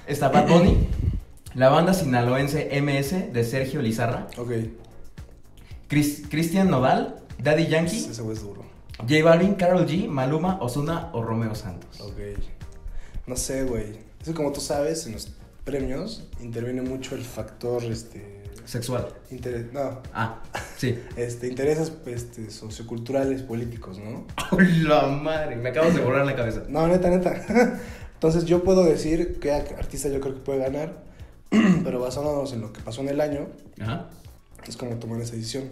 Está 0.06 0.28
Bad 0.28 0.48
Bunny, 0.48 0.88
la 1.54 1.68
banda 1.68 1.92
sinaloense 1.94 2.68
MS 2.80 3.32
de 3.32 3.44
Sergio 3.44 3.82
Lizarra, 3.82 4.26
Ok. 4.38 4.50
Cris- 5.88 6.26
Cristian 6.30 6.70
Nodal, 6.70 7.16
Daddy 7.42 7.66
Yankee, 7.66 8.06
Ese 8.10 8.22
güey 8.22 8.36
es 8.36 8.42
duro. 8.42 8.62
J 8.98 9.24
Balvin, 9.24 9.54
Carol 9.54 9.86
G, 9.86 10.06
Maluma, 10.08 10.58
Osuna 10.60 11.10
o 11.12 11.22
Romeo 11.22 11.54
Santos. 11.54 12.00
Ok. 12.00 12.18
No 13.26 13.36
sé, 13.36 13.64
güey. 13.64 13.98
Es 14.20 14.28
que 14.28 14.34
como 14.34 14.52
tú 14.52 14.60
sabes, 14.60 15.06
en 15.06 15.12
los 15.14 15.32
premios 15.64 16.28
interviene 16.40 16.82
mucho 16.82 17.14
el 17.14 17.22
factor, 17.22 17.82
este... 17.84 18.42
Sexual. 18.64 19.08
Interés, 19.32 19.72
no, 19.72 20.00
Ah, 20.12 20.40
sí. 20.76 20.96
este, 21.16 21.48
intereses 21.48 21.92
este, 22.06 22.48
socioculturales, 22.50 23.42
políticos, 23.42 23.98
¿no? 23.98 24.24
la 24.88 25.08
madre! 25.08 25.56
Me 25.56 25.70
acabas 25.70 25.94
de 25.94 26.00
borrar 26.00 26.24
la 26.24 26.36
cabeza. 26.36 26.62
No, 26.68 26.86
neta, 26.86 27.10
neta. 27.10 27.34
Entonces 28.14 28.44
yo 28.44 28.62
puedo 28.62 28.84
decir 28.84 29.40
qué 29.40 29.52
artista 29.52 30.08
yo 30.08 30.20
creo 30.20 30.34
que 30.34 30.40
puede 30.42 30.60
ganar, 30.60 31.02
pero 31.82 31.98
basándonos 31.98 32.52
en 32.52 32.60
lo 32.60 32.72
que 32.72 32.80
pasó 32.80 33.00
en 33.00 33.08
el 33.08 33.20
año, 33.20 33.48
Ajá. 33.80 34.10
es 34.64 34.76
como 34.76 34.94
tomar 34.96 35.20
esa 35.20 35.34
decisión. 35.34 35.64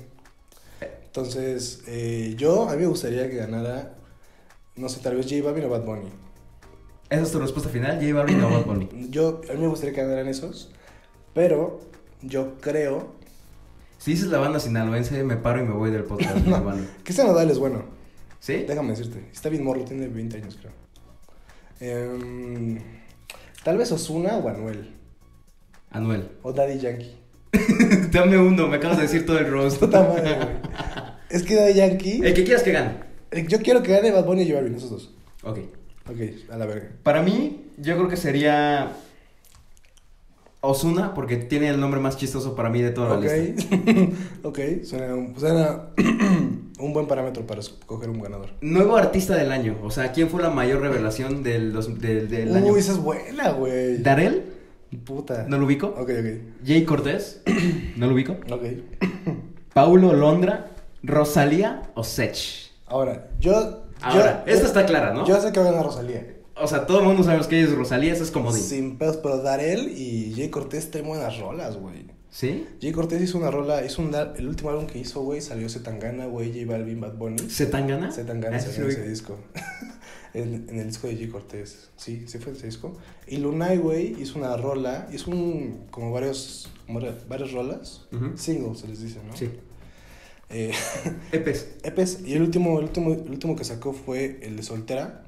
Entonces, 1.10 1.82
eh, 1.88 2.35
yo, 2.38 2.68
a 2.68 2.75
mí 2.76 2.82
me 2.82 2.87
gustaría 2.87 3.28
que 3.28 3.35
ganara, 3.35 3.96
no 4.76 4.88
sé, 4.88 5.00
tal 5.00 5.16
vez 5.16 5.26
J 5.28 5.42
Balvin 5.42 5.64
o 5.64 5.68
Bad 5.68 5.85
Bunny. 5.85 6.08
¿Esa 7.08 7.23
es 7.23 7.32
tu 7.32 7.40
respuesta 7.40 7.68
final? 7.68 7.99
J 8.00 8.14
Balvin 8.14 8.40
o 8.44 8.49
Bad 8.49 8.64
Bunny. 8.64 8.88
Yo, 9.11 9.40
a 9.50 9.54
mí 9.54 9.58
me 9.61 9.66
gustaría 9.66 9.92
que 9.92 10.02
ganaran 10.02 10.28
esos, 10.28 10.70
pero 11.35 11.80
yo 12.23 12.58
creo 12.61 13.14
Si 13.99 14.12
dices 14.12 14.28
la 14.28 14.38
banda 14.38 14.61
sinaloense, 14.61 15.25
me 15.25 15.37
paro 15.37 15.61
y 15.61 15.64
me 15.66 15.75
voy 15.75 15.90
del 15.90 16.04
podcast. 16.04 16.37
No. 16.46 16.73
este 17.04 17.25
Nodal 17.25 17.50
es 17.50 17.58
bueno. 17.58 17.82
¿Sí? 18.38 18.64
Déjame 18.68 18.90
decirte, 18.90 19.28
está 19.32 19.49
bien 19.49 19.64
morro, 19.64 19.85
tiene 19.85 20.06
20 20.06 20.37
años 20.37 20.58
creo. 20.61 20.73
Em, 21.80 22.78
tal 23.64 23.78
vez 23.78 23.90
Osuna 23.90 24.37
o 24.37 24.49
Anuel, 24.49 24.94
Anuel. 25.90 26.30
o 26.42 26.52
Daddy 26.52 26.78
Yankee. 26.78 27.16
Dame 28.12 28.38
uno, 28.38 28.68
me 28.68 28.76
acabas 28.76 28.99
de 28.99 29.02
decir 29.04 29.26
todo 29.26 29.38
el 29.38 29.50
rostro. 29.50 29.87
Puta 29.88 30.02
madre, 30.02 30.37
güey. 30.37 30.70
Es 31.30 31.42
que 31.44 31.54
Daddy 31.54 31.75
Yankee, 31.75 32.20
El 32.25 32.34
que 32.34 32.44
quieras 32.44 32.62
que 32.62 32.72
gane. 32.72 32.90
yo 33.49 33.60
quiero 33.60 33.82
que 33.82 33.92
gane 33.92 34.10
Bad 34.10 34.25
Bunny 34.25 34.42
y 34.42 34.46
J 34.49 34.56
Balvin, 34.60 34.76
esos 34.76 34.90
dos. 34.90 35.14
Ok. 35.44 35.58
Ok, 36.10 36.16
a 36.50 36.56
la 36.58 36.66
verga. 36.66 36.88
Para 37.02 37.22
mí, 37.22 37.66
yo 37.78 37.94
creo 37.96 38.08
que 38.08 38.16
sería 38.16 38.92
Osuna, 40.62 41.14
porque 41.14 41.37
tiene 41.37 41.68
el 41.68 41.80
nombre 41.80 42.00
más 42.00 42.16
chistoso 42.18 42.54
para 42.54 42.68
mí 42.68 42.82
de 42.82 42.90
toda 42.90 43.10
la 43.10 43.16
Ok, 43.16 43.22
lista. 43.25 43.76
ok, 44.49 44.58
suena, 44.84 45.14
un- 45.14 45.38
suena 45.38 45.87
un 46.78 46.92
buen 46.92 47.06
parámetro 47.06 47.46
para 47.46 47.60
escoger 47.60 48.10
un 48.10 48.20
ganador. 48.20 48.50
Nuevo 48.60 48.96
artista 48.96 49.37
del 49.37 49.52
año. 49.52 49.78
O 49.82 49.90
sea, 49.90 50.12
¿quién 50.12 50.28
fue 50.28 50.42
la 50.42 50.50
mayor 50.50 50.80
revelación 50.82 51.42
del, 51.42 51.72
dos- 51.72 51.99
del, 52.00 52.28
del 52.28 52.54
año? 52.54 52.72
Uy, 52.72 52.80
esa 52.80 52.92
es 52.92 52.99
buena, 52.99 53.50
güey. 53.52 54.02
¿Darel? 54.02 54.42
Puta. 55.04 55.46
¿No 55.49 55.56
lo 55.56 55.64
ubico? 55.66 55.87
Ok, 55.96 56.10
ok. 56.10 56.66
¿Jay 56.66 56.84
Cortés? 56.84 57.40
¿No 57.96 58.06
lo 58.08 58.14
ubico? 58.14 58.32
Ok. 58.50 58.64
¿Paulo 59.72 60.12
Londra? 60.12 60.69
¿Rosalía 61.02 61.90
o 61.95 62.04
Sech? 62.04 62.37
Ahora, 62.87 63.30
yo. 63.40 63.85
Ahora, 64.02 64.45
yo- 64.47 64.52
esta 64.52 64.66
está 64.66 64.87
clara, 64.87 65.12
¿no? 65.12 65.26
Yo 65.26 65.40
sé 65.40 65.52
que 65.52 65.61
va 65.61 65.66
a 65.69 65.71
ganar 65.71 65.87
Rosalía. 65.87 66.37
O 66.57 66.66
sea, 66.66 66.87
todo 66.87 67.00
el 67.00 67.07
mundo 67.07 67.23
sabemos 67.23 67.47
que 67.47 67.59
ella 67.59 67.69
es 67.71 67.75
Rosalía, 67.75 68.12
eso 68.12 68.23
es 68.23 68.30
como 68.30 68.52
Sin 68.52 68.99
pedos, 68.99 69.16
pero 69.19 69.38
Darel 69.38 69.88
y 69.97 70.35
Jay 70.37 70.50
Cortés 70.50 70.90
traen 70.90 71.07
buenas 71.07 71.38
rolas, 71.38 71.76
güey. 71.76 72.04
¿Sí? 72.30 72.66
Jay 72.80 72.92
Cortés 72.92 73.21
hizo 73.23 73.38
una 73.38 73.50
rola, 73.50 73.85
hizo 73.85 74.02
un, 74.02 74.14
el 74.14 74.47
último 74.47 74.71
álbum 74.71 74.87
que 74.87 74.99
hizo, 74.99 75.23
güey, 75.23 75.40
salió 75.40 75.69
Zetangana, 75.69 76.26
güey, 76.26 76.52
J 76.52 76.71
Balvin, 76.71 77.00
Bad 77.00 77.14
Bunny. 77.14 77.49
¿Se 77.50 77.66
tan 77.66 77.88
gana? 77.88 78.12
Zetangana 78.12 78.57
Ah, 78.57 78.61
sí, 78.61 78.66
salió 78.73 78.83
en 78.83 78.87
lo 78.88 78.92
ese 79.00 79.09
disco. 79.09 79.38
en, 80.35 80.66
en 80.69 80.78
el 80.78 80.87
disco 80.87 81.09
de 81.09 81.16
Jay 81.16 81.28
Cortés. 81.28 81.88
Sí, 81.97 82.25
sí 82.28 82.38
fue 82.38 82.52
ese 82.52 82.66
disco. 82.66 82.92
Y 83.26 83.38
Lunay, 83.38 83.78
güey, 83.78 84.21
hizo 84.21 84.38
una 84.38 84.57
rola, 84.57 85.09
hizo 85.12 85.30
un, 85.30 85.87
como 85.90 86.12
varios, 86.12 86.69
como 86.87 87.00
varias- 87.00 87.52
rolas. 87.52 88.07
Ujú. 88.12 88.37
Singles 88.37 88.78
se 88.80 88.88
les 88.88 89.00
dice, 89.02 89.19
¿no? 89.26 89.37
Sí. 89.37 89.50
Eh, 90.50 90.73
EPs. 91.33 91.66
EPs. 91.83 92.26
Y 92.26 92.35
el 92.35 92.42
último, 92.42 92.78
el, 92.78 92.85
último, 92.87 93.12
el 93.12 93.30
último 93.30 93.57
que 93.57 93.64
sacó 93.64 93.92
fue 93.92 94.38
el 94.42 94.57
de 94.57 94.62
Soltera, 94.62 95.23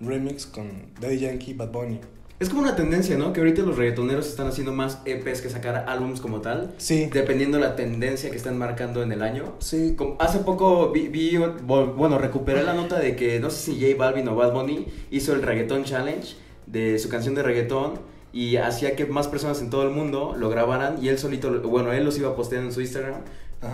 remix 0.00 0.46
con 0.46 0.68
Daddy 1.00 1.18
Yankee 1.20 1.52
y 1.52 1.54
Bad 1.54 1.70
Bunny. 1.72 2.00
Es 2.40 2.48
como 2.50 2.62
una 2.62 2.76
tendencia, 2.76 3.18
¿no? 3.18 3.32
Que 3.32 3.40
ahorita 3.40 3.62
los 3.62 3.76
reggaetoneros 3.76 4.28
están 4.28 4.46
haciendo 4.46 4.72
más 4.72 5.00
EPs 5.06 5.40
que 5.40 5.50
sacar 5.50 5.86
álbums 5.88 6.20
como 6.20 6.40
tal. 6.40 6.72
Sí, 6.78 7.08
Dependiendo 7.12 7.58
la 7.58 7.74
tendencia 7.74 8.30
que 8.30 8.36
están 8.36 8.56
marcando 8.58 9.02
en 9.02 9.10
el 9.10 9.22
año. 9.22 9.54
sí. 9.58 9.94
Como 9.96 10.16
Hace 10.20 10.38
poco 10.40 10.92
vi, 10.92 11.08
vi- 11.08 11.36
bueno, 11.66 12.16
recuperé 12.18 12.62
la 12.62 12.74
nota 12.74 13.00
de 13.00 13.16
que 13.16 13.40
no 13.40 13.50
sé 13.50 13.72
si 13.72 13.80
J 13.80 13.96
Balvin 13.98 14.28
o 14.28 14.36
Bad 14.36 14.52
Bunny 14.52 14.86
hizo 15.10 15.32
el 15.34 15.42
Reggaeton 15.42 15.82
Challenge 15.82 16.36
de 16.66 16.98
su 17.00 17.08
canción 17.08 17.34
de 17.34 17.42
reggaetón 17.42 17.94
y 18.32 18.56
hacía 18.56 18.94
que 18.94 19.06
más 19.06 19.26
personas 19.26 19.60
en 19.60 19.70
todo 19.70 19.82
el 19.82 19.90
mundo 19.90 20.36
lo 20.38 20.48
grabaran 20.50 21.02
y 21.02 21.08
él 21.08 21.18
solito, 21.18 21.60
bueno, 21.62 21.92
él 21.92 22.04
los 22.04 22.16
iba 22.18 22.36
posteando 22.36 22.68
en 22.68 22.72
su 22.74 22.80
Instagram. 22.82 23.22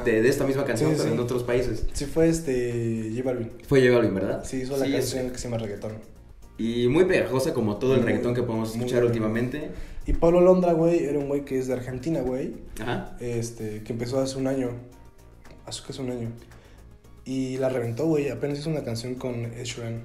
De, 0.04 0.22
de 0.22 0.28
esta 0.28 0.44
misma 0.46 0.64
canción, 0.64 0.90
Sí, 0.90 0.96
pero 0.98 1.08
sí. 1.10 1.14
en 1.14 1.20
otros 1.20 1.42
países. 1.44 1.84
Sí 1.92 2.06
fue 2.06 2.28
este 2.28 3.10
J 3.14 3.22
Balvin. 3.22 3.50
Fue 3.66 3.80
J 3.80 3.94
Balvin, 3.96 4.14
¿verdad? 4.14 4.44
Sí, 4.44 4.58
hizo 4.62 4.76
la 4.76 4.86
es- 4.86 4.92
canción 4.92 5.30
que 5.30 5.38
se 5.38 5.44
llama 5.44 5.58
Reggaetón. 5.58 5.92
Y 6.56 6.86
muy 6.88 7.04
pegajosa 7.04 7.52
como 7.52 7.76
todo 7.78 7.94
el 7.94 8.00
Muy, 8.00 8.08
reggaetón 8.10 8.34
que 8.34 8.42
podemos 8.42 8.74
escuchar 8.74 9.04
últimamente. 9.04 9.72
Y 10.06 10.12
Pablo 10.12 10.40
Londra, 10.40 10.72
güey, 10.72 11.04
era 11.04 11.18
un 11.18 11.26
güey 11.28 11.44
que 11.44 11.58
es 11.58 11.66
de 11.66 11.72
Argentina, 11.74 12.20
güey. 12.20 12.54
Ajá. 12.80 13.16
Este, 13.20 13.82
que 13.82 13.92
empezó 13.92 14.20
hace 14.20 14.38
un 14.38 14.46
año. 14.46 14.70
Hace 15.66 15.82
que 15.82 15.92
hace 15.92 16.02
un 16.02 16.10
año. 16.10 16.28
Y 17.24 17.56
la 17.58 17.70
reventó, 17.70 18.06
güey. 18.06 18.28
Apenas 18.28 18.58
hizo 18.58 18.70
una 18.70 18.84
canción 18.84 19.14
con 19.16 19.46
Ed 19.46 19.64
Sheeran. 19.64 20.02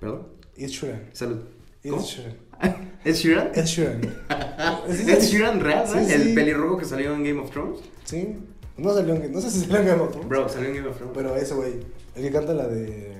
¿Perdón? 0.00 0.26
Ed 0.56 0.68
Sheeran. 0.68 1.02
Salud. 1.12 1.38
Ed 1.84 1.90
¿Cómo? 1.90 2.02
Sheeran. 2.02 2.34
¿Ed 3.04 3.14
Sheeran? 3.14 3.50
Ed 3.54 3.64
Sheeran. 3.64 4.00
¿Ed 4.88 5.20
Sheeran 5.22 5.60
real? 5.60 5.86
Sí. 5.86 6.12
El 6.12 6.34
pelirrojo 6.34 6.78
que 6.78 6.84
salió 6.84 7.14
en 7.14 7.22
Game 7.24 7.40
of 7.40 7.50
Thrones. 7.50 7.80
Sí. 8.04 8.34
No 8.78 8.94
salió 8.94 9.14
en... 9.14 9.32
No 9.32 9.40
sé 9.40 9.50
si 9.50 9.60
salió 9.60 9.78
en 9.80 9.86
Game 9.86 10.00
of 10.02 10.10
Thrones. 10.10 10.28
Bro, 10.28 10.48
salió 10.48 10.68
en 10.68 10.76
Game 10.76 10.88
of 10.88 10.96
Thrones. 10.96 11.14
Pero 11.16 11.36
ese, 11.36 11.54
güey. 11.54 11.72
El 12.16 12.22
que 12.22 12.30
canta 12.32 12.54
la 12.54 12.66
de... 12.66 13.14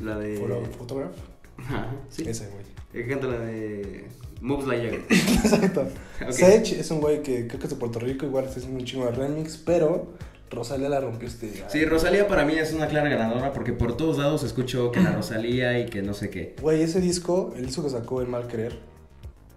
La 0.00 0.18
de... 0.18 0.38
Photo- 0.38 0.62
Photograph. 0.78 1.12
Ajá, 1.58 1.94
sí. 2.10 2.24
Ese, 2.26 2.46
güey. 2.48 2.64
El 2.94 3.02
que 3.04 3.08
canta 3.10 3.26
la 3.28 3.38
de 3.40 4.06
Moves 4.40 4.66
Like 4.66 4.84
Jagger. 4.90 5.04
Exacto. 5.44 5.88
Ok. 6.24 6.30
Sech 6.32 6.72
es 6.72 6.90
un 6.90 7.00
güey 7.00 7.22
que 7.22 7.46
creo 7.46 7.58
que 7.60 7.66
es 7.66 7.70
de 7.70 7.76
Puerto 7.76 7.98
Rico. 7.98 8.26
Igual 8.26 8.44
está 8.46 8.58
haciendo 8.58 8.78
un 8.78 8.84
chingo 8.86 9.04
de 9.06 9.12
remix. 9.12 9.56
Pero 9.58 10.12
Rosalía 10.50 10.88
la 10.88 11.00
rompió 11.00 11.28
este... 11.28 11.64
Sí, 11.68 11.84
Rosalía 11.84 12.28
para 12.28 12.44
mí 12.44 12.54
es 12.54 12.72
una 12.72 12.86
clara 12.86 13.08
ganadora 13.08 13.52
porque 13.52 13.72
por 13.72 13.96
todos 13.96 14.16
lados 14.18 14.44
escucho 14.44 14.92
que 14.92 15.00
la 15.00 15.12
Rosalía 15.12 15.78
y 15.80 15.86
que 15.86 16.02
no 16.02 16.14
sé 16.14 16.30
qué. 16.30 16.54
Güey, 16.62 16.82
ese 16.82 17.00
disco, 17.00 17.52
el 17.56 17.66
disco 17.66 17.82
que 17.82 17.90
sacó 17.90 18.20
El 18.22 18.28
Mal 18.28 18.46
Querer, 18.46 18.78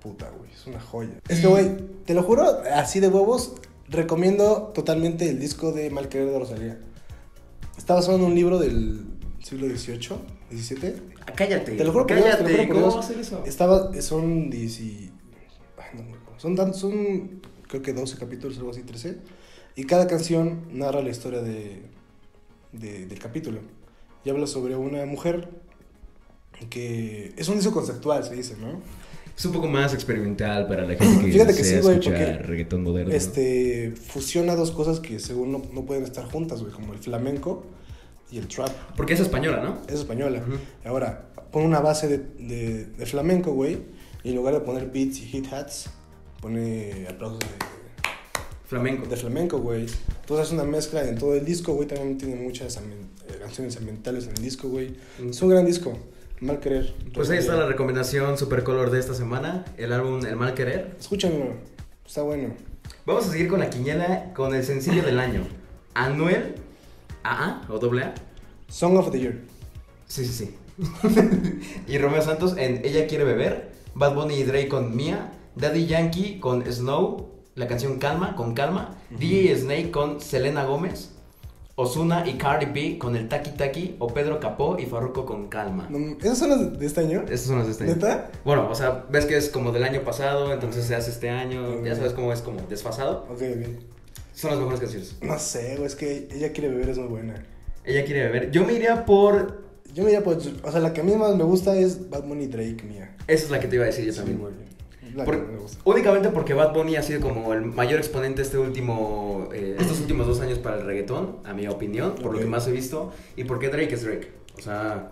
puta, 0.02 0.32
güey, 0.38 0.52
es 0.52 0.66
una 0.66 0.80
joya. 0.80 1.12
Es 1.28 1.42
que, 1.42 1.48
güey, 1.48 1.70
te 2.06 2.14
lo 2.16 2.24
juro, 2.24 2.62
así 2.74 3.00
de 3.00 3.08
huevos, 3.08 3.54
recomiendo 3.90 4.72
totalmente 4.74 5.30
el 5.30 5.40
disco 5.40 5.72
de 5.72 5.90
Mal 5.90 6.10
Querer 6.10 6.30
de 6.32 6.40
Rosalía. 6.40 6.80
Está 7.78 7.96
basado 7.96 8.18
en 8.18 8.24
un 8.24 8.36
libro 8.36 8.60
del 8.60 9.06
siglo 9.44 9.68
XVIII, 9.68 10.18
XVII. 10.52 10.94
Ah, 11.26 11.32
cállate. 11.36 11.72
Te 11.74 11.84
lo 11.84 11.92
juro 11.92 12.06
por 12.08 12.16
Dios, 12.18 12.26
te 12.30 12.32
lo 12.32 12.44
cállate. 12.46 12.56
juro 12.56 12.68
por 12.68 12.76
¿Cómo 12.76 12.86
Dios. 12.88 12.96
va 12.96 13.00
a 13.00 13.04
ser 13.08 13.20
eso? 13.20 13.44
Estaba, 13.46 14.02
son 14.02 14.50
10 14.50 14.80
y- 14.82 15.12
ay, 15.78 15.98
no 16.00 16.04
me 16.04 16.18
acuerdo. 16.18 16.40
Son, 16.40 16.56
tan- 16.56 16.74
son, 16.74 17.42
creo 17.68 17.82
que 17.82 17.94
12 17.94 18.18
capítulos, 18.18 18.58
algo 18.58 18.72
así, 18.72 18.82
13. 18.84 19.18
Y 19.76 19.86
cada 19.86 20.08
canción 20.08 20.62
narra 20.72 21.02
la 21.02 21.10
historia 21.10 21.42
de, 21.42 21.84
de- 22.74 23.06
del 23.06 23.20
capítulo. 23.20 23.60
Y 24.26 24.30
habla 24.30 24.46
sobre 24.48 24.76
una 24.76 25.06
mujer 25.06 25.50
que 26.70 27.34
es 27.38 27.48
un 27.48 27.56
disco 27.56 27.72
conceptual, 27.74 28.24
se 28.26 28.36
dice, 28.36 28.56
¿no? 28.60 28.82
Es 29.40 29.46
un 29.46 29.54
poco 29.54 29.68
más 29.68 29.94
experimental 29.94 30.68
para 30.68 30.86
la 30.86 30.96
gente 30.96 31.26
que 31.26 31.32
Fíjate 31.32 31.56
que 31.56 31.64
sí, 31.64 31.80
güey, 31.80 32.02
porque, 32.02 32.34
reggaetón 32.40 32.84
moderno. 32.84 33.10
¿no? 33.12 33.16
Este 33.16 33.94
fusiona 33.96 34.54
dos 34.54 34.72
cosas 34.72 35.00
que 35.00 35.18
según 35.20 35.54
no, 35.54 35.62
no 35.74 35.86
pueden 35.86 36.04
estar 36.04 36.26
juntas, 36.30 36.60
güey, 36.60 36.74
como 36.74 36.92
el 36.92 37.00
flamenco 37.00 37.64
y 38.30 38.38
el 38.38 38.50
trap. 38.50 38.70
Porque 38.98 39.14
es 39.14 39.22
española, 39.22 39.64
¿no? 39.64 39.78
Es 39.88 40.02
española. 40.02 40.44
Ujú. 40.46 40.58
Ahora, 40.84 41.30
pone 41.52 41.66
una 41.66 41.80
base 41.80 42.10
de, 42.10 42.18
de- 42.18 42.86
de 42.88 43.06
flamenco, 43.06 43.54
güey, 43.54 43.78
y 44.26 44.30
en 44.32 44.36
lugar 44.36 44.54
de 44.56 44.60
poner 44.60 44.92
beats 44.92 45.20
y 45.20 45.26
hit 45.28 45.54
hats, 45.54 45.90
pone 46.42 47.08
aplausos 47.10 47.40
de, 47.40 47.46
Flamenco. 48.66 49.08
de 49.08 49.16
flamenco, 49.16 49.60
güey. 49.60 49.86
Entonces 50.20 50.48
es 50.48 50.52
una 50.54 50.64
mezcla 50.66 51.02
en 51.08 51.18
todo 51.18 51.34
el 51.34 51.46
disco, 51.46 51.74
güey. 51.74 51.88
También 51.88 52.18
tiene 52.18 52.36
muchas 52.36 52.76
eh, 52.76 52.82
canciones 53.40 53.78
ambientales 53.78 54.26
en 54.28 54.32
el 54.36 54.44
disco, 54.44 54.68
güey. 54.68 54.96
Mm. 55.24 55.30
Es 55.30 55.42
un 55.42 55.50
gran 55.50 55.66
disco. 55.66 55.98
Mal 56.42 56.60
querer. 56.60 56.94
Pues 57.14 57.30
ahí 57.30 57.38
está 57.38 57.56
la 57.56 57.66
recomendación 57.66 58.38
super 58.38 58.64
color 58.64 58.92
de 58.92 59.00
esta 59.00 59.14
semana, 59.14 59.66
el 59.78 59.92
álbum 59.92 60.26
El 60.26 60.38
Mal 60.38 60.54
Querer. 60.54 60.96
Escúchanlo. 60.98 61.56
Está 62.06 62.22
bueno. 62.22 62.54
Vamos 63.06 63.28
a 63.28 63.32
seguir 63.32 63.50
con 63.50 63.60
la 63.60 63.70
quiniela 63.70 64.34
con 64.34 64.56
el 64.56 64.64
sencillo 64.64 65.04
del 65.04 65.20
año. 65.20 65.42
Anuel, 65.94 66.56
AA 67.24 67.64
o 67.68 67.78
doble 67.78 68.04
A. 68.04 68.14
Song 68.70 68.96
of 68.96 69.12
the 69.12 69.20
Year. 69.20 69.36
Sí, 70.08 70.26
sí, 70.26 70.46
sí. 70.46 70.56
y 71.88 71.98
Romeo 71.98 72.22
Santos 72.22 72.56
en 72.58 72.86
Ella 72.86 73.06
quiere 73.08 73.26
beber. 73.26 73.72
Bad 73.94 74.16
Bunny 74.16 74.36
y 74.36 74.44
Drake 74.44 74.70
con 74.70 74.96
Mia. 74.96 75.32
Daddy 75.56 75.88
Yankee 75.88 76.40
con 76.40 76.64
Snow. 76.72 77.32
La 77.56 77.68
canción 77.68 78.00
Calma 78.00 78.38
con 78.38 78.54
Calma. 78.54 78.98
DJ 79.10 79.58
Snake 79.58 79.92
con 79.92 80.22
Selena 80.22 80.64
Gómez. 80.64 81.19
Osuna 81.80 82.28
y 82.28 82.34
Cardi 82.34 82.66
B 82.66 82.98
con 82.98 83.16
el 83.16 83.28
Taki 83.30 83.52
Taki. 83.52 83.96
O 84.00 84.08
Pedro 84.08 84.40
Capó 84.40 84.78
y 84.78 84.86
Farruko 84.86 85.26
con 85.26 85.48
Calma. 85.48 85.88
¿Esas 86.22 86.38
son 86.40 86.50
las 86.50 86.78
de- 86.80 86.86
este 86.86 87.02
año? 87.02 87.22
Estas 87.22 87.42
son 87.42 87.58
las 87.60 87.68
de 87.68 87.72
este 87.72 87.84
año. 87.86 87.94
¿Neta? 87.96 88.30
Bueno, 88.44 88.70
o 88.70 88.76
sea, 88.76 89.06
ves 89.10 89.26
que 89.26 89.38
es 89.38 89.50
como 89.50 89.72
del 89.72 89.84
año 89.84 90.02
pasado, 90.04 90.52
entonces 90.54 90.86
se 90.86 90.96
hace 90.96 91.10
este 91.12 91.30
año. 91.30 91.84
Ya 91.86 91.96
sabes 91.96 92.14
cómo 92.14 92.34
es 92.34 92.42
como 92.42 92.60
desfasado. 92.64 93.26
Ok, 93.30 93.42
ok. 93.42 93.68
Son 94.34 94.52
las 94.52 94.60
mejores 94.60 94.80
canciones. 94.82 95.16
No 95.22 95.38
sé, 95.40 95.76
güey, 95.76 95.88
es 95.88 95.96
que 95.96 96.28
ella 96.34 96.52
quiere 96.52 96.70
beber, 96.70 96.90
es 96.90 96.98
muy 96.98 97.08
buena. 97.08 97.46
Ella 97.86 98.04
quiere 98.06 98.24
beber. 98.24 98.52
Yo 98.52 98.66
me 98.66 98.74
iría 98.74 99.06
por. 99.06 99.64
Yo 99.94 100.04
me 100.04 100.10
iría 100.12 100.24
por. 100.24 100.38
O 100.38 100.72
sea, 100.72 100.80
la 100.82 100.94
que 100.94 101.02
a 101.02 101.04
mí 101.04 101.14
más 101.16 101.36
me 101.36 101.44
gusta 101.44 101.76
es 101.78 102.10
Bad 102.10 102.24
Bunny 102.24 102.48
Drake, 102.48 102.84
mía. 102.88 103.16
Esa 103.28 103.46
es 103.46 103.52
la 103.52 103.60
que 103.60 103.68
te 103.68 103.76
iba 103.76 103.84
a 103.86 103.88
decir 103.88 104.06
yo 104.06 104.12
Sí, 104.12 104.18
también. 104.20 104.40
güey. 104.40 104.54
Por- 105.26 105.48
únicamente 105.86 106.30
porque 106.30 106.54
Bad 106.54 106.74
Bunny 106.74 106.96
ha 106.96 107.04
sido 107.04 107.22
como 107.22 107.54
el 107.54 107.62
mayor 107.66 108.00
exponente 108.00 108.42
este 108.42 108.58
último, 108.58 109.50
eh, 109.54 109.76
estos 109.80 110.00
últimos 110.02 110.28
dos 110.28 110.40
años 110.42 110.60
para 110.60 110.78
el 110.78 110.86
reggaetón, 110.86 111.38
a 111.46 111.54
mi 111.54 111.68
opinión, 111.68 112.16
por 112.16 112.26
lo 112.32 112.38
Ok. 112.38 112.40
que 112.40 112.46
más 112.46 112.68
he 112.68 112.72
visto. 112.72 113.12
Y 113.36 113.44
porque 113.46 113.70
Drake 113.70 113.94
es 113.94 114.04
Drake. 114.04 114.32
O 114.58 114.62
sea, 114.62 115.12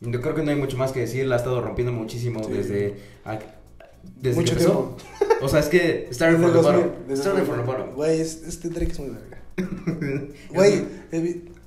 yo 0.00 0.20
creo 0.20 0.34
que 0.34 0.42
no 0.42 0.50
hay 0.50 0.56
mucho 0.56 0.76
más 0.76 0.92
que 0.92 1.00
decir. 1.00 1.26
La 1.26 1.36
ha 1.36 1.38
estado 1.38 1.60
rompiendo 1.60 1.92
muchísimo 1.92 2.42
Sí. 2.44 2.52
desde, 2.52 2.96
a- 3.24 3.38
desde 4.20 4.40
Mucho 4.40 4.56
que 4.56 4.62
empezó. 4.62 4.96
O 5.42 5.48
sea, 5.48 5.60
es 5.60 5.66
que 5.66 6.08
Starting 6.12 6.38
from 6.40 6.52
the 6.52 6.58
el 6.58 6.64
2000, 6.64 6.82
bottom. 6.82 7.16
Starting 7.16 7.44
from 7.44 7.56
the 7.58 7.62
2000. 7.62 7.66
bottom. 7.66 7.94
Güey, 7.94 8.20
es- 8.20 8.42
este 8.46 8.68
Drake 8.70 8.92
es 8.92 8.98
muy 9.00 9.10
verga. 9.10 9.42
Güey, 10.54 10.84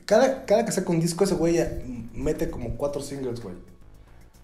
cada, 0.05 0.45
cada 0.45 0.65
que 0.65 0.71
saca 0.71 0.89
un 0.91 0.99
disco, 0.99 1.23
ese 1.23 1.35
güey 1.35 1.59
mete 2.13 2.49
como 2.49 2.75
cuatro 2.77 3.01
singles, 3.01 3.41
güey. 3.41 3.55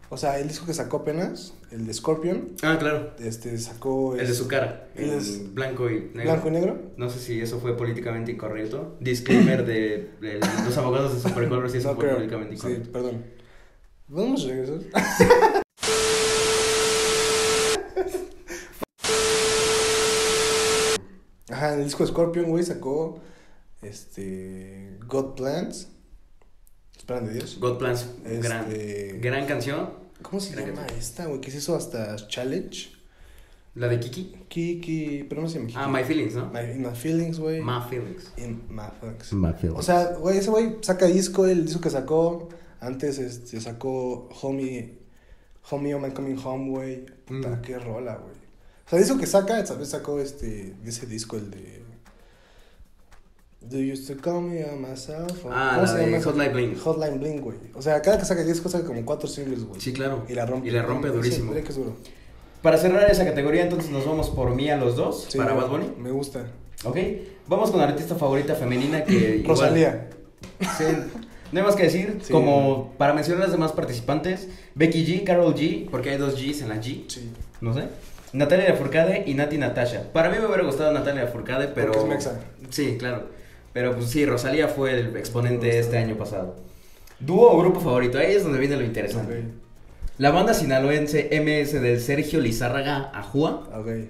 O 0.09 0.17
sea, 0.17 0.39
el 0.39 0.47
disco 0.47 0.65
que 0.67 0.73
sacó 0.73 0.97
apenas, 0.97 1.53
el 1.71 1.87
de 1.87 1.93
Scorpion, 1.93 2.49
Ah, 2.61 2.77
claro. 2.79 3.13
este 3.19 3.57
sacó. 3.57 4.15
El 4.15 4.27
de 4.27 4.33
su 4.33 4.47
cara. 4.47 4.87
el 4.95 5.09
El 5.09 5.17
es- 5.17 5.53
blanco 5.53 5.89
y 5.89 6.11
negro. 6.13 6.23
Blanco 6.23 6.47
y 6.47 6.51
negro. 6.51 6.81
No 6.97 7.09
sé 7.09 7.19
si 7.19 7.41
eso 7.41 7.59
fue 7.59 7.75
políticamente 7.75 8.31
incorrecto. 8.31 8.95
Disclaimer 8.99 9.65
de, 9.65 10.11
de 10.21 10.39
los 10.63 10.77
abogados 10.77 11.15
de 11.15 11.27
Supercolor 11.27 11.69
si 11.71 11.79
eso 11.79 11.89
no 11.89 11.95
fue 11.95 12.03
creo. 12.05 12.15
políticamente 12.17 12.55
Sí, 12.57 12.67
incorrecto. 12.67 12.91
perdón. 12.91 13.23
Vamos 14.07 14.45
a 14.45 14.47
regresar. 14.49 14.79
Ajá, 21.51 21.75
el 21.75 21.83
disco 21.83 22.03
de 22.03 22.09
Scorpion, 22.11 22.49
güey, 22.49 22.63
sacó 22.63 23.19
este 23.81 24.97
God 25.07 25.35
Plans. 25.35 25.89
Esperan 27.05 27.27
de 27.27 27.33
Dios. 27.35 27.57
God 27.59 27.77
Plans, 27.77 28.07
Este- 28.25 28.39
gran, 28.39 29.21
gran 29.21 29.45
canción. 29.45 29.91
¿Cómo 30.23 30.39
se 30.39 30.53
Gran 30.55 30.65
llama 30.69 30.79
canción. 30.81 30.99
esta, 30.99 31.25
güey? 31.27 31.39
Que 31.39 31.51
se 31.51 31.59
hizo 31.59 31.75
hasta 31.75 32.15
Challenge. 32.27 32.89
La 33.75 33.87
de 33.87 33.99
Kiki. 33.99 34.33
Kiki, 34.47 35.23
pero 35.29 35.41
no 35.43 35.47
se 35.47 35.55
llama 35.59 35.67
Kiki. 35.67 35.79
Ah, 35.79 35.87
My 35.87 36.03
Feelings, 36.03 36.33
¿no? 36.33 36.49
My, 36.51 36.61
in 36.61 36.81
my 36.81 36.95
Feelings, 36.95 37.37
güey. 37.39 37.61
My 37.61 37.79
Feelings. 37.87 38.31
In 38.37 38.63
my 38.69 38.85
feelings. 38.99 39.33
My 39.33 39.49
O 39.49 39.53
Feelings. 39.53 39.85
sea, 39.85 40.13
güey, 40.19 40.37
ese 40.39 40.49
güey 40.49 40.77
saca 40.81 41.05
disco, 41.05 41.45
el 41.45 41.65
disco 41.65 41.79
que 41.81 41.91
sacó. 41.91 42.49
Antes 42.79 43.19
este, 43.19 43.61
sacó 43.61 44.27
Homie, 44.41 44.97
Homie 45.69 45.93
on 45.93 46.01
My 46.01 46.09
Coming 46.11 46.37
Home, 46.43 46.69
güey. 46.71 47.05
Puta, 47.25 47.49
Mm. 47.49 47.61
qué 47.61 47.77
rola, 47.77 48.15
güey. 48.15 48.33
O 48.85 48.89
sea, 48.89 48.97
el 48.97 49.05
disco 49.05 49.19
que 49.19 49.27
saca, 49.27 49.59
esa 49.59 49.75
vez 49.75 49.89
sacó 49.89 50.19
este, 50.19 50.73
ese 50.83 51.05
disco, 51.05 51.37
el 51.37 51.51
de... 51.51 51.83
Do 53.69 53.77
you 53.79 53.93
used 53.93 54.07
to 54.15 54.21
call 54.21 54.41
me 54.41 54.63
on 54.63 54.81
myself? 54.81 55.43
o- 55.45 55.49
Ah, 55.51 55.79
¿cómo 55.81 55.87
la 55.87 55.93
de? 55.93 56.21
Hotline 56.21 56.53
Bling. 56.53 56.75
Hotline 56.77 57.19
Bling, 57.19 57.41
güey. 57.41 57.57
O 57.73 57.81
sea, 57.81 58.01
cada 58.01 58.17
que 58.19 58.25
saca 58.25 58.43
disco 58.43 58.69
saca 58.69 58.85
como 58.85 59.03
cuatro 59.05 59.27
singles, 59.27 59.63
güey. 59.63 59.81
Sí, 59.81 59.91
claro. 59.93 60.23
Y 60.29 60.33
la 60.33 60.45
rompe. 60.45 60.67
Y 60.67 60.71
la 60.71 60.83
rompe 60.83 61.07
Sí, 61.09 61.13
durísimo. 61.15 61.51
Drake 61.53 61.69
es 61.69 61.75
duro. 61.75 61.95
Para 62.61 62.77
cerrar 62.77 63.09
esa 63.09 63.25
categoría, 63.25 63.63
entonces 63.63 63.89
nos 63.91 64.05
vamos 64.05 64.29
por 64.29 64.53
mí 64.55 64.69
a 64.69 64.77
los 64.77 64.95
dos, 64.95 65.27
Sí, 65.29 65.37
para 65.37 65.53
Bad 65.53 65.69
Bunny. 65.69 65.91
Me 65.99 66.11
gusta. 66.11 66.45
Ok. 66.83 66.97
Vamos 67.47 67.71
con 67.71 67.79
la 67.79 67.87
artista 67.87 68.15
favorita 68.15 68.55
femenina 68.55 69.03
que. 69.03 69.13
igual- 69.43 69.47
Rosalía. 69.47 70.09
Sí, 70.77 70.83
no 71.51 71.59
hay 71.59 71.65
más 71.65 71.75
que 71.75 71.83
decir. 71.83 72.19
Sí. 72.23 72.31
Como 72.31 72.93
para 72.97 73.13
mencionar 73.13 73.41
a 73.43 73.45
las 73.45 73.51
demás 73.51 73.71
participantes: 73.71 74.47
Becky 74.75 75.05
G, 75.05 75.23
Carol 75.23 75.53
G, 75.55 75.89
porque 75.89 76.11
hay 76.11 76.17
dos 76.17 76.35
Gs 76.35 76.61
en 76.61 76.69
la 76.69 76.75
G. 76.75 77.05
Sí. 77.07 77.31
No 77.61 77.73
sé. 77.73 77.83
Natalia 78.33 78.69
Lafourcade 78.69 79.23
y 79.25 79.33
Nati 79.33 79.57
Natasha. 79.57 80.11
Para 80.11 80.29
mí 80.29 80.37
me 80.39 80.45
hubiera 80.45 80.63
gustado 80.63 80.91
Natalia 80.91 81.23
Lafourcade, 81.25 81.69
pero. 81.69 81.91
Porque 81.93 82.07
es 82.07 82.09
mexa. 82.15 82.39
Sí, 82.69 82.97
claro. 82.99 83.29
Pero 83.75 83.93
pues 83.93 84.09
sí, 84.09 84.25
Rosalía 84.25 84.69
fue 84.69 84.97
el 84.97 85.17
exponente 85.17 85.77
este 85.77 85.97
año 85.97 86.15
pasado. 86.15 86.55
¿Dúo 87.19 87.51
o 87.51 87.59
grupo 87.59 87.81
favorito? 87.81 88.17
Ahí 88.17 88.33
es 88.33 88.41
donde 88.41 88.57
viene 88.57 88.77
lo 88.77 88.85
interesante. 88.85 89.43
La 90.17 90.31
banda 90.31 90.53
sinaloense 90.53 91.27
MS 91.29 91.81
del 91.81 91.99
Sergio 91.99 92.39
Lizárraga 92.39 93.11
Ajúa. 93.13 93.67
Ok. 93.77 94.07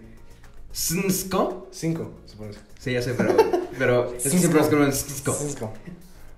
Snsko. 0.72 1.70
Cinco, 1.72 2.12
se 2.28 2.36
pone. 2.36 2.52
Sí, 2.78 2.94
ya 2.94 3.02
sé, 3.02 3.16
pero, 3.16 3.36
pero 3.80 4.14
es 4.18 4.22
que 4.22 4.38
siempre 4.38 4.60
lo 4.60 4.66
escriben 4.66 4.94
Snsko. 4.94 5.34
Cinco. 5.34 5.74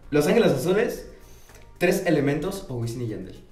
Los 0.09 0.25
Ángeles 0.25 0.53
Azules, 0.53 1.05
Tres 1.79 2.03
Elementos 2.05 2.65
o 2.69 2.75
Wisin 2.75 3.01
y 3.01 3.07
Yandel. 3.09 3.43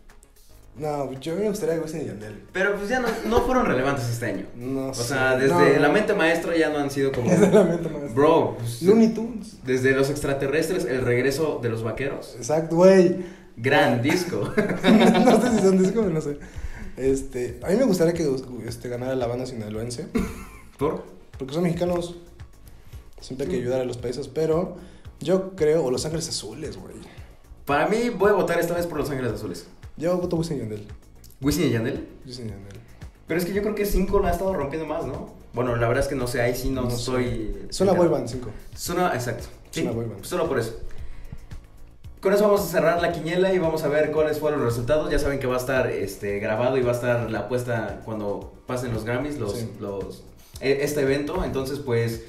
No, 0.77 1.13
yo 1.21 1.31
a 1.31 1.35
mí 1.35 1.43
me 1.43 1.49
gustaría 1.49 1.79
Wisin 1.81 2.01
y 2.01 2.05
Yandel. 2.05 2.43
Pero 2.51 2.75
pues 2.75 2.89
ya 2.89 2.99
no, 2.99 3.07
no 3.29 3.41
fueron 3.43 3.65
relevantes 3.65 4.09
este 4.09 4.25
año. 4.25 4.45
No 4.57 4.87
O 4.89 4.93
sé. 4.93 5.03
sea, 5.05 5.37
desde 5.37 5.75
No, 5.75 5.79
la 5.79 5.89
mente 5.89 6.13
maestra 6.13 6.55
ya 6.57 6.69
no 6.69 6.79
han 6.79 6.91
sido 6.91 7.13
como... 7.13 7.29
Es 7.31 7.39
de 7.39 7.49
la 7.49 7.63
mente 7.63 7.87
maestra. 7.87 8.13
Bro, 8.13 8.57
pues, 8.57 8.81
Looney 8.81 9.13
Tunes. 9.13 9.57
desde 9.63 9.91
los 9.91 10.09
extraterrestres, 10.09 10.83
el 10.83 11.01
regreso 11.01 11.59
de 11.63 11.69
los 11.69 11.81
vaqueros. 11.81 12.35
Exacto, 12.37 12.75
güey. 12.75 13.23
Gran 13.55 14.01
disco. 14.01 14.41
no 15.25 15.41
sé 15.41 15.49
si 15.51 15.59
son 15.61 15.77
discos, 15.81 16.05
no 16.11 16.19
sé. 16.19 16.39
Este, 16.97 17.57
a 17.63 17.69
mí 17.69 17.77
me 17.77 17.85
gustaría 17.85 18.13
que 18.13 18.29
este, 18.67 18.89
ganara 18.89 19.15
la 19.15 19.27
banda 19.27 19.45
sinaloense. 19.45 20.07
¿Por? 20.77 21.05
Porque 21.37 21.53
son 21.53 21.63
mexicanos. 21.63 22.17
Siempre 23.21 23.47
hay 23.47 23.53
que 23.53 23.59
ayudar 23.61 23.79
a 23.79 23.85
los 23.85 23.95
países. 23.97 24.27
Pero 24.27 24.75
yo 25.21 25.55
creo, 25.55 25.85
o 25.85 25.91
Los 25.91 26.03
Ángeles 26.05 26.27
Azules, 26.27 26.75
güey. 26.77 26.95
Para 27.65 27.87
mí 27.87 28.09
voy 28.09 28.31
a 28.31 28.33
votar 28.33 28.59
esta 28.59 28.73
vez 28.73 28.85
por 28.87 28.97
Los 28.97 29.09
Ángeles 29.09 29.31
Azules. 29.31 29.67
Yo 29.97 30.17
voto 30.17 30.35
Wisin 30.35 30.57
y 30.57 30.59
Yandel. 30.61 30.87
Wisin 31.41 31.67
y 31.67 31.71
Yandel. 31.71 32.07
Wisin 32.25 32.47
y 32.47 32.49
Yandel. 32.49 32.79
Pero 33.27 33.39
es 33.39 33.45
que 33.45 33.53
yo 33.53 33.61
creo 33.61 33.75
que 33.75 33.85
5 33.85 34.19
la 34.19 34.29
ha 34.29 34.31
estado 34.31 34.53
rompiendo 34.53 34.87
más, 34.87 35.05
¿no? 35.05 35.33
Bueno, 35.53 35.75
la 35.77 35.87
verdad 35.87 36.03
es 36.03 36.09
que 36.09 36.15
no 36.15 36.27
sé, 36.27 36.41
ahí 36.41 36.53
sí 36.53 36.69
no, 36.69 36.89
soy... 36.91 37.65
Es 37.69 37.79
una 37.79 37.93
boy 37.93 38.07
band, 38.09 38.27
cinco. 38.27 38.49
Suena, 38.75 39.13
exacto. 39.13 39.45
Sí, 39.71 39.83
band. 39.83 40.23
solo 40.23 40.47
por 40.49 40.59
eso. 40.59 40.79
Con 42.19 42.33
eso 42.33 42.43
vamos 42.43 42.61
a 42.61 42.65
cerrar 42.65 43.01
la 43.01 43.11
quiniela 43.13 43.53
y 43.53 43.59
vamos 43.59 43.83
a 43.83 43.87
ver 43.87 44.11
cuáles 44.11 44.39
fueron 44.39 44.59
los 44.61 44.73
resultados. 44.73 45.09
Ya 45.11 45.17
saben 45.17 45.39
que 45.39 45.47
va 45.47 45.55
a 45.55 45.59
estar 45.59 45.87
este, 45.89 46.39
grabado 46.39 46.77
y 46.77 46.81
va 46.81 46.91
a 46.91 46.95
estar 46.95 47.31
la 47.31 47.39
apuesta 47.39 48.01
cuando 48.03 48.53
pasen 48.65 48.93
los 48.93 49.05
Grammys, 49.05 49.39
los, 49.39 49.53
Sí. 49.53 49.69
los, 49.79 50.23
e- 50.59 50.79
este 50.81 51.01
evento. 51.01 51.45
Entonces, 51.45 51.79
pues, 51.79 52.23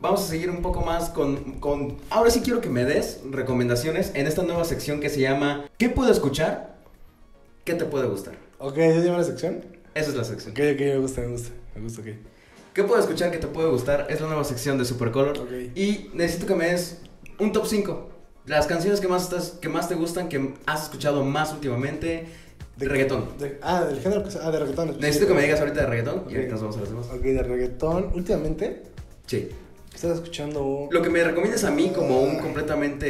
vamos 0.00 0.22
a 0.22 0.26
seguir 0.26 0.50
un 0.50 0.60
poco 0.62 0.80
más 0.80 1.10
con, 1.10 1.60
con... 1.60 1.98
Ahora 2.10 2.30
sí 2.30 2.40
quiero 2.40 2.60
que 2.60 2.68
me 2.68 2.84
des 2.84 3.20
recomendaciones 3.30 4.10
en 4.14 4.26
esta 4.26 4.42
nueva 4.42 4.64
sección 4.64 5.00
que 5.00 5.08
se 5.08 5.20
llama 5.20 5.66
¿Qué 5.78 5.88
puedo 5.88 6.10
escuchar? 6.10 6.75
¿Qué 7.66 7.74
te 7.74 7.84
puede 7.84 8.06
gustar? 8.06 8.34
Ok, 8.58 8.76
¿ya 8.76 8.90
llama 9.00 9.18
la 9.18 9.24
sección? 9.24 9.64
Esa 9.94 10.10
es 10.10 10.16
la 10.16 10.22
sección. 10.22 10.52
Ok, 10.52 10.60
ok, 10.74 10.80
me 10.80 10.98
gusta, 10.98 11.20
me 11.22 11.26
gusta. 11.26 11.50
Me 11.74 11.82
gusta, 11.82 12.00
ok. 12.00 12.06
¿Qué 12.72 12.84
puedo 12.84 13.00
escuchar 13.00 13.32
que 13.32 13.38
te 13.38 13.48
puede 13.48 13.68
gustar? 13.68 14.06
Es 14.08 14.20
la 14.20 14.28
nueva 14.28 14.44
sección 14.44 14.78
de 14.78 14.84
Supercolor. 14.84 15.36
Ok. 15.36 15.50
Y 15.74 16.10
necesito 16.14 16.46
que 16.46 16.54
me 16.54 16.66
des 16.68 16.98
un 17.40 17.50
top 17.52 17.66
5. 17.66 18.08
Las 18.46 18.68
canciones 18.68 19.00
que 19.00 19.08
más, 19.08 19.24
estás, 19.24 19.50
que 19.60 19.68
más 19.68 19.88
te 19.88 19.96
gustan, 19.96 20.28
que 20.28 20.54
has 20.64 20.84
escuchado 20.84 21.24
más 21.24 21.52
últimamente. 21.52 22.26
De 22.76 22.86
reggaetón. 22.86 23.36
De- 23.38 23.58
ah, 23.62 23.84
del 23.84 23.98
género 24.00 24.22
que. 24.22 24.30
Ah, 24.40 24.52
de 24.52 24.60
reggaetón. 24.60 25.00
Necesito 25.00 25.26
que 25.26 25.34
me 25.34 25.42
digas 25.42 25.58
ahorita 25.58 25.80
de 25.80 25.86
reggaetón 25.86 26.18
Ok. 26.20 26.30
y 26.30 26.34
ahorita 26.36 26.52
nos 26.52 26.60
vamos 26.60 26.76
a 26.76 26.80
las 26.80 26.88
demás. 26.90 27.06
Ok, 27.12 27.20
de 27.22 27.42
reggaetón. 27.42 28.10
Últimamente, 28.14 28.82
Sí. 29.26 29.48
Estás 29.96 30.14
escuchando. 30.16 30.88
Lo 30.90 31.02
que 31.02 31.10
me 31.10 31.22
recomiendas 31.24 31.64
a 31.64 31.70
mí 31.70 31.90
como 31.94 32.20
un 32.22 32.38
completamente 32.38 33.06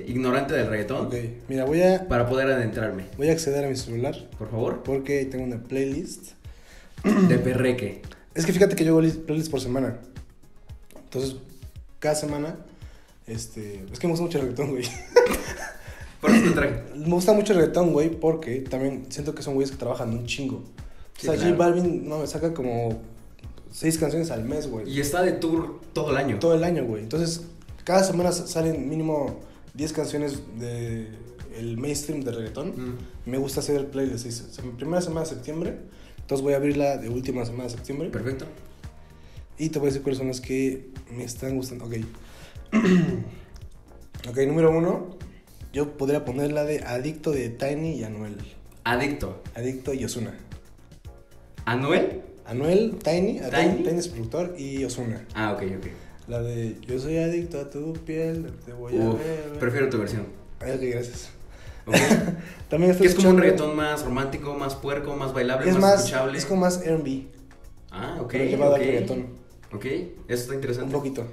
eh, 0.00 0.04
ignorante 0.08 0.54
del 0.54 0.68
reggaetón 0.68 1.06
Ok, 1.06 1.14
mira, 1.48 1.64
voy 1.64 1.82
a, 1.82 2.06
para 2.08 2.28
poder 2.28 2.48
adentrarme. 2.48 3.04
voy 3.16 3.28
a 3.28 3.32
acceder 3.32 3.64
a 3.64 3.68
mi 3.68 3.76
celular 3.76 4.14
Por 4.38 4.50
favor. 4.50 4.82
porque 4.82 5.24
tengo 5.24 5.44
una 5.44 5.62
playlist. 5.62 6.32
De 7.28 7.38
perreque. 7.38 8.02
Es 8.34 8.44
que 8.44 8.52
fíjate 8.52 8.74
que 8.76 8.84
yo 8.84 8.90
hago 8.92 9.00
lis- 9.02 9.16
playlist 9.24 9.50
por 9.50 9.60
semana. 9.60 9.98
Entonces, 11.04 11.36
cada 12.00 12.14
semana, 12.14 12.56
este. 13.26 13.84
Es 13.92 13.98
que 13.98 14.06
me 14.06 14.12
gusta 14.12 14.24
mucho 14.24 14.38
el 14.38 14.44
reggaetón, 14.44 14.70
güey. 14.70 14.84
Por 16.20 16.30
eso 16.32 16.44
te 16.44 16.50
traje. 16.50 16.82
Me 16.96 17.08
gusta 17.10 17.32
mucho 17.32 17.52
el 17.52 17.60
reggaetón, 17.60 17.92
güey, 17.92 18.10
porque 18.10 18.56
también 18.62 19.06
siento 19.08 19.34
que 19.34 19.42
son 19.42 19.54
güeyes 19.54 19.70
que 19.70 19.76
trabajan 19.78 20.10
un 20.10 20.26
chingo. 20.26 20.64
Sí, 21.16 21.28
o 21.28 21.30
sea, 21.32 21.34
claro. 21.40 21.50
J 21.56 21.56
Balvin 21.56 22.08
no, 22.08 22.18
me 22.18 22.26
saca 22.26 22.52
como 22.52 23.00
seis 23.70 23.98
canciones 23.98 24.30
al 24.30 24.44
mes, 24.44 24.68
güey. 24.68 24.88
Y 24.90 25.00
está 25.00 25.22
de 25.22 25.32
tour 25.32 25.80
todo 25.92 26.10
el 26.10 26.16
año. 26.16 26.38
Todo 26.38 26.54
el 26.54 26.64
año, 26.64 26.84
güey. 26.84 27.02
Entonces, 27.02 27.42
cada 27.84 28.02
semana 28.04 28.32
sa- 28.32 28.46
salen 28.46 28.88
mínimo 28.88 29.40
10 29.74 29.92
canciones 29.92 30.40
de 30.58 31.08
el 31.56 31.76
mainstream 31.76 32.20
de 32.22 32.32
reggaetón. 32.32 32.68
Mm, 32.70 33.30
Me 33.30 33.38
gusta 33.38 33.60
hacer 33.60 33.76
el 33.76 33.86
playlist. 33.86 34.60
mi 34.62 34.70
primera 34.72 35.00
semana 35.02 35.20
de 35.20 35.26
septiembre. 35.26 35.78
Entonces 36.18 36.42
voy 36.44 36.52
a 36.52 36.56
abrirla 36.56 36.96
de 36.98 37.08
última 37.08 37.44
semana 37.44 37.64
de 37.64 37.70
septiembre. 37.70 38.10
Perfecto. 38.10 38.44
Y 39.58 39.70
te 39.70 39.78
voy 39.78 39.86
a 39.86 39.90
decir 39.90 40.02
cuáles 40.02 40.18
son 40.18 40.28
las 40.28 40.40
que 40.40 40.90
me 41.10 41.24
están 41.24 41.56
gustando. 41.56 41.86
Ok. 41.86 41.94
ok, 44.28 44.36
número 44.46 44.70
uno. 44.76 45.16
Yo 45.72 45.96
podría 45.96 46.24
poner 46.24 46.52
la 46.52 46.64
de 46.64 46.82
Adicto 46.84 47.30
de 47.30 47.48
Tiny 47.50 47.96
y 47.98 48.04
Anuel. 48.04 48.36
Adicto. 48.84 49.42
Adicto 49.54 49.92
y 49.94 50.04
Osuna. 50.04 50.34
¿Anuel? 51.64 52.22
Anuel, 52.48 52.96
Tiny, 53.04 53.40
¿Tiny? 53.40 53.82
Tiny 53.84 53.98
es 53.98 54.08
productor 54.08 54.54
y 54.58 54.82
Osuna. 54.84 55.22
Ah, 55.34 55.52
ok, 55.52 55.62
ok. 55.78 55.86
La 56.28 56.40
de 56.42 56.76
Yo 56.86 56.98
soy 56.98 57.18
adicto 57.18 57.60
a 57.60 57.68
tu 57.70 57.92
piel, 57.92 58.50
te 58.64 58.72
voy 58.72 58.96
a 58.98 59.08
ver. 59.10 59.58
prefiero 59.60 59.88
tu 59.90 59.98
versión. 59.98 60.26
Ay, 60.60 60.72
ok, 60.72 60.80
gracias. 60.82 61.28
Ok. 61.86 61.94
También 62.70 62.92
estoy 62.92 63.06
es 63.06 63.14
como 63.14 63.30
un 63.30 63.38
reggaetón 63.38 63.76
más 63.76 64.02
romántico, 64.04 64.54
más 64.54 64.74
puerco, 64.74 65.14
más 65.14 65.32
bailable, 65.34 65.68
Es 65.68 65.74
más, 65.74 65.82
más, 65.82 65.98
escuchable. 66.00 66.38
es 66.38 66.46
como 66.46 66.60
más 66.62 66.82
R&B. 66.82 67.26
Ah, 67.90 68.18
ok. 68.20 68.28
pero 68.32 68.44
llevado 68.44 68.72
ok. 68.72 68.78
al 68.78 68.84
reggaetón. 68.84 69.26
Ok, 69.72 69.84
eso 69.84 70.42
está 70.42 70.54
interesante. 70.54 70.86
Un 70.94 71.00
poquito. 71.00 71.26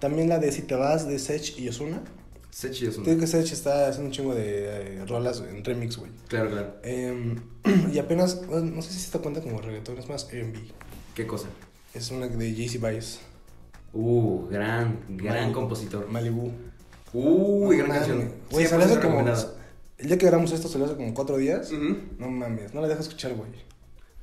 También 0.00 0.28
la 0.28 0.38
de 0.38 0.50
Si 0.52 0.62
te 0.62 0.74
vas 0.74 1.06
de 1.08 1.18
Sech 1.18 1.58
y 1.58 1.68
Osuna. 1.68 2.02
Sechi 2.56 2.86
es 2.86 2.96
un- 2.96 3.04
Te 3.04 3.10
digo 3.10 3.20
que 3.20 3.26
Sech 3.26 3.52
está 3.52 3.86
haciendo 3.86 4.06
un 4.08 4.12
chingo 4.12 4.34
de 4.34 5.00
eh, 5.00 5.04
rolas 5.06 5.42
en 5.46 5.62
remix, 5.62 5.98
güey. 5.98 6.10
Claro, 6.26 6.48
claro. 6.50 6.76
Em, 6.84 7.36
y 7.92 7.98
apenas, 7.98 8.40
no, 8.48 8.60
no 8.60 8.80
sé 8.80 8.92
si 8.94 8.98
se 9.00 9.10
te 9.12 9.18
cuenta 9.18 9.42
como 9.42 9.60
reggaetón, 9.60 9.98
es 9.98 10.08
más 10.08 10.26
R&B. 10.32 10.58
¿Qué 11.14 11.26
cosa? 11.26 11.48
Es 11.92 12.10
una 12.10 12.28
de 12.28 12.54
Jay-Z 12.54 12.88
Vice. 12.88 13.18
Uh, 13.92 14.48
gran, 14.48 15.00
gran 15.06 15.34
Malibu. 15.34 15.52
compositor. 15.52 16.08
Malibu. 16.08 16.50
Uy, 17.12 17.76
gran 17.76 17.88
No 17.90 17.94
canción. 17.94 18.32
Güey, 18.50 18.66
se 18.66 18.78
le 18.78 18.84
100% 18.84 18.86
hace 18.86 19.00
como... 19.00 19.20
El 19.98 20.08
día 20.08 20.16
que 20.16 20.24
grabamos 20.26 20.52
esto 20.52 20.68
se 20.68 20.78
le 20.78 20.86
hace 20.86 20.96
como 20.96 21.12
cuatro 21.12 21.36
días. 21.36 21.70
Ujú. 21.70 21.98
No 22.18 22.30
mames, 22.30 22.72
no 22.72 22.80
la 22.80 22.88
dejo 22.88 23.02
escuchar, 23.02 23.34
güey. 23.34 23.50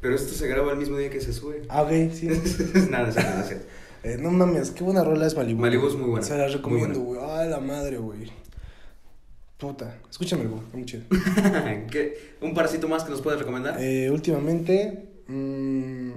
Pero 0.01 0.15
esto 0.15 0.33
se 0.33 0.47
graba 0.47 0.71
el 0.71 0.79
mismo 0.79 0.97
día 0.97 1.11
que 1.11 1.21
se 1.21 1.33
sube. 1.33 1.61
Ah, 1.69 1.83
ok, 1.83 1.91
sí. 2.11 2.27
Nada, 2.89 3.09
es 3.09 3.47
cierto. 3.47 3.67
Eh, 4.03 4.17
no 4.19 4.31
mames, 4.31 4.71
qué 4.71 4.83
buena 4.83 5.03
rola 5.03 5.25
es 5.27 5.35
Malibu. 5.35 5.61
Malibu 5.61 5.87
es 5.87 5.95
muy 5.95 6.09
buena, 6.09 6.25
Se 6.25 6.37
la 6.37 6.47
recomiendo, 6.47 6.99
güey. 6.99 7.21
Ay, 7.23 7.49
la 7.49 7.59
madre, 7.59 7.97
güey. 7.97 8.31
Puta. 9.57 9.97
Escúchame, 10.09 10.43
güey. 10.45 10.61
Muy 10.73 10.85
chido. 10.85 11.03
¿Qué? 11.89 12.35
¿Un 12.41 12.53
parcito 12.53 12.87
más 12.89 13.03
que 13.05 13.11
nos 13.11 13.21
puedes 13.21 13.39
recomendar? 13.39 13.77
Eh, 13.81 14.09
últimamente, 14.11 15.09
mm, 15.27 16.11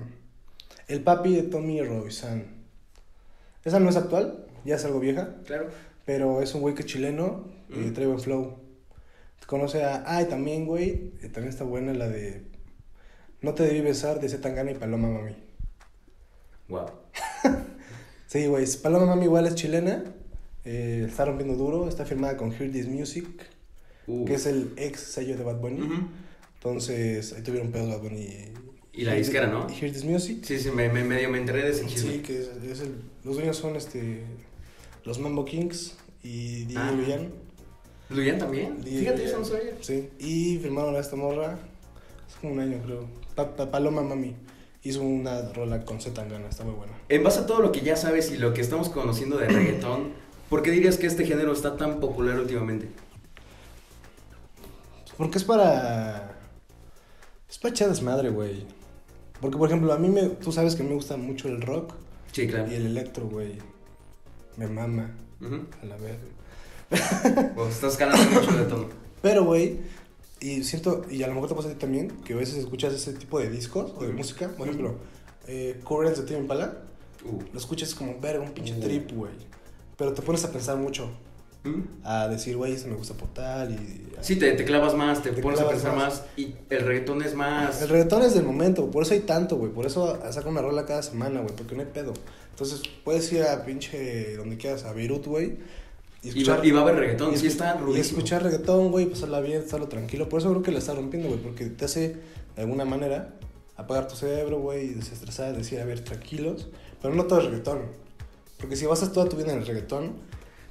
El 0.89 1.01
papi 1.03 1.35
de 1.37 1.43
Tommy 1.45 1.81
Roisan. 1.83 2.45
Esa 3.65 3.79
no 3.81 3.89
es 3.91 3.97
actual, 3.97 4.47
ya 4.65 4.77
es 4.77 4.85
algo 4.85 4.99
vieja, 5.01 5.37
Claro. 5.45 5.69
pero 6.05 6.41
es 6.43 6.55
un 6.55 6.61
güey 6.63 6.75
que 6.75 6.83
es 6.83 6.87
chileno 6.87 7.49
y 7.69 7.79
Mm. 7.79 7.93
trae 7.95 8.07
buen 8.07 8.21
flow. 8.21 8.57
Conoce 9.47 9.85
a. 9.85 10.03
Ah, 10.07 10.23
y 10.23 10.25
también, 10.25 10.67
güey, 10.67 11.13
eh, 11.23 11.29
también 11.33 11.49
está 11.51 11.63
buena 11.63 11.95
la 11.95 12.09
de. 12.09 12.43
No 13.43 13.55
te 13.55 13.63
debí 13.63 13.81
besar 13.81 14.19
de 14.21 14.29
Zetangana 14.29 14.73
y 14.73 14.75
Paloma 14.75 15.09
Mami. 15.09 15.37
Wow. 16.69 16.87
Sí, 18.27 18.47
güey, 18.47 18.67
Paloma 18.83 19.07
Mami 19.07 19.25
igual 19.25 19.47
es 19.47 19.55
chilena. 19.55 20.05
eh, 20.65 21.05
está 21.09 21.25
rompiendo 21.25 21.55
duro, 21.55 21.89
está 21.89 22.05
firmada 22.05 22.37
con 22.37 22.53
Hear 22.53 22.73
This 22.73 22.89
Music, 22.89 23.27
Uh. 24.09 24.25
que 24.25 24.35
es 24.35 24.47
el 24.47 24.73
ex 24.77 25.01
sello 25.01 25.37
de 25.37 25.45
Bad 25.45 25.57
Bunny. 25.61 25.89
Entonces, 26.55 27.33
ahí 27.35 27.43
tuvieron 27.43 27.71
pedos 27.71 27.89
Bad 27.89 28.01
Bunny 28.01 28.21
y. 28.23 28.53
Y 28.93 29.05
la 29.05 29.13
disquera, 29.15 29.47
¿no? 29.47 29.69
Hear 29.69 29.93
This 29.93 30.05
Music. 30.05 30.39
Sí, 30.43 30.59
sí, 30.59 30.71
me, 30.71 30.89
me- 30.89 31.05
medio 31.05 31.29
me 31.29 31.39
enteré 31.39 31.63
de 31.63 31.71
ese 31.71 31.87
chisme. 31.87 32.13
Sí, 32.15 32.19
que 32.21 32.41
es, 32.41 32.49
es 32.69 32.81
el, 32.81 32.95
los 33.25 33.37
dueños 33.37 33.57
son 33.57 33.77
este 33.77 34.23
los 35.05 35.19
Mambo 35.21 35.45
Kings 35.45 35.95
y 36.23 36.65
DJ 36.65 36.79
Ah. 36.81 36.91
Luyan. 36.93 37.29
¿Luyan 38.09 38.39
también? 38.39 38.81
DJ 38.83 39.01
Fíjate, 39.01 39.25
eso 39.25 39.39
no 39.39 39.45
sabía. 39.45 39.73
Sí, 39.83 40.09
y 40.19 40.59
firmaron 40.59 40.97
a 40.97 40.99
esta 41.01 41.15
morra 41.15 41.59
hace 42.27 42.41
como 42.41 42.55
un 42.55 42.61
año, 42.61 42.81
creo. 42.85 43.07
Pa- 43.37 43.55
Pa- 43.55 43.71
Paloma 43.71 44.03
Mami 44.03 44.35
hizo 44.83 45.03
una 45.03 45.53
rola 45.53 45.85
con 45.85 46.01
Zetangana, 46.01 46.49
está 46.49 46.65
muy 46.65 46.75
buena. 46.75 46.93
En 47.09 47.23
base 47.23 47.41
a 47.41 47.47
todo 47.47 47.61
lo 47.61 47.73
que 47.73 47.81
ya 47.81 47.97
sabes 47.97 48.31
y 48.31 48.37
lo 48.37 48.53
que 48.53 48.61
estamos 48.61 48.89
conociendo 48.89 49.37
de 49.39 49.49
reggaetón, 49.49 50.13
¿por 50.51 50.63
qué 50.63 50.71
dirías 50.71 50.97
que 50.97 51.07
este 51.07 51.25
género 51.25 51.53
está 51.53 51.77
tan 51.77 52.01
popular 52.01 52.39
últimamente? 52.39 52.89
Porque 55.17 55.39
es 55.39 55.45
para 55.45 56.37
es 57.49 57.59
para 57.59 57.73
echar 57.73 57.89
desmadre, 57.89 58.31
güey. 58.31 58.67
Porque 59.41 59.57
por 59.57 59.69
ejemplo, 59.69 59.93
a 59.93 59.99
mí 59.99 60.09
me 60.09 60.23
tú 60.29 60.53
sabes 60.53 60.75
que 60.75 60.83
me 60.83 60.95
gusta 60.95 61.17
mucho 61.17 61.49
el 61.49 61.63
rock 61.63 61.95
Sí, 62.33 62.47
claro. 62.47 62.71
y 62.71 62.75
el 62.75 62.87
electro, 62.87 63.27
güey. 63.27 63.59
Me 64.57 64.67
mama 64.67 65.11
a 65.83 65.87
la 65.87 65.97
verga. 65.97 66.19
Pues 67.55 67.75
estás 67.75 67.97
ganando 67.99 68.31
mucho 68.31 68.53
de 68.57 68.65
todo. 68.65 68.89
Pero, 69.23 69.45
güey, 69.45 69.79
y 70.41 70.63
siento, 70.65 71.05
y 71.11 71.23
a 71.23 71.27
lo 71.27 71.35
mejor 71.35 71.49
te 71.49 71.55
pasa 71.55 71.69
a 71.69 71.73
ti 71.73 71.79
también, 71.79 72.11
que 72.25 72.35
a 72.35 72.37
veces 72.37 72.57
escuchas 72.57 72.93
ese 72.95 73.13
tipo 73.15 73.39
de 73.41 73.51
discos 73.51 73.93
o 73.97 74.05
de 74.05 74.13
música. 74.13 74.49
Por 74.49 74.69
ejemplo, 74.69 74.97
eh, 75.47 75.81
Currents 75.83 76.25
de 76.27 76.39
Impala, 76.39 76.79
Uh, 77.31 77.43
lo 77.53 77.59
escuchas 77.59 77.95
como 77.95 78.19
verga, 78.21 78.43
un 78.45 78.53
pinche 78.53 78.75
Uh. 78.77 78.81
trip, 78.81 79.13
güey. 79.13 79.33
pero 79.97 80.13
te 80.13 80.23
pones 80.23 80.45
a 80.45 80.53
pensar 80.53 80.77
mucho. 80.77 81.11
¿Mm? 81.65 81.83
A 82.05 82.29
decir, 82.29 82.57
güey, 82.57 82.75
eso 82.75 82.87
me 82.87 82.95
gusta 82.95 83.15
por 83.15 83.29
tal 83.35 83.73
y... 83.73 84.13
Sí, 84.21 84.37
te, 84.37 84.53
te 84.53 84.65
clavas 84.65 84.95
más, 84.95 85.23
te, 85.23 85.31
Te 85.33 85.43
pones 85.43 85.59
a 85.61 85.69
pensar 85.69 85.97
más. 85.97 86.21
más. 86.21 86.25
y 86.37 86.55
el 86.71 86.81
reggaetón 86.87 87.23
es 87.23 87.35
más... 87.35 87.83
El 87.83 87.89
reggaetón 87.89 88.23
es 88.23 88.35
del 88.35 88.45
momento, 88.45 88.89
por 88.91 89.03
eso 89.03 89.15
hay 89.15 89.21
tanto, 89.21 89.57
güey. 89.57 89.73
Por 89.73 89.85
eso 89.85 90.17
saca 90.31 90.49
una 90.49 90.63
rola 90.63 90.87
cada 90.87 91.03
semana, 91.03 91.41
güey, 91.41 91.57
porque 91.57 91.75
no 91.75 91.81
hay 91.83 91.89
pedo. 91.93 92.13
Entonces, 92.51 92.83
puedes 93.05 93.33
ir 93.33 93.43
a 93.43 93.65
pinche 93.65 94.37
donde 94.37 94.57
quieras, 94.59 94.85
a 94.85 94.93
Beirut, 94.93 95.27
güey. 95.27 95.57
Y 96.23 96.45
va, 96.45 96.65
y 96.65 96.71
va 96.71 96.81
a 96.81 96.83
haber 96.83 96.97
reggaetón, 96.97 97.35
y 97.35 97.37
sí 97.37 97.47
está 97.49 97.75
Y 97.77 97.83
rudísimo. 97.83 98.19
escuchar 98.19 98.43
reggaetón, 98.45 98.91
güey, 98.93 99.07
pasarla 99.07 99.41
bien, 99.41 99.61
estarlo 99.61 99.89
tranquilo. 99.89 100.29
Por 100.29 100.41
eso 100.41 100.51
creo 100.51 100.63
que 100.63 100.71
la 100.73 100.79
está 100.79 100.95
rompiendo, 100.95 101.29
güey, 101.29 101.41
porque 101.41 101.67
te 101.67 101.85
hace, 101.85 102.17
de 102.55 102.63
alguna 102.63 102.85
manera, 102.85 103.35
apagar 103.77 104.07
tu 104.09 104.15
cerebro, 104.17 104.61
güey, 104.61 104.87
y 104.87 104.95
desestresar, 104.95 105.57
decir, 105.57 105.81
a 105.81 105.85
ver, 105.85 106.01
tranquilos. 106.01 106.69
Pero 107.07 107.15
no 107.15 107.25
todo 107.27 107.39
es 107.39 107.45
reggaetón. 107.45 107.83
Porque 108.59 108.75
si 108.75 108.85
basas 108.85 109.13
toda 109.13 109.29
tu 109.29 109.37
vida 109.37 109.53
en 109.53 109.61
el 109.61 109.67
reggaetón... 109.67 110.15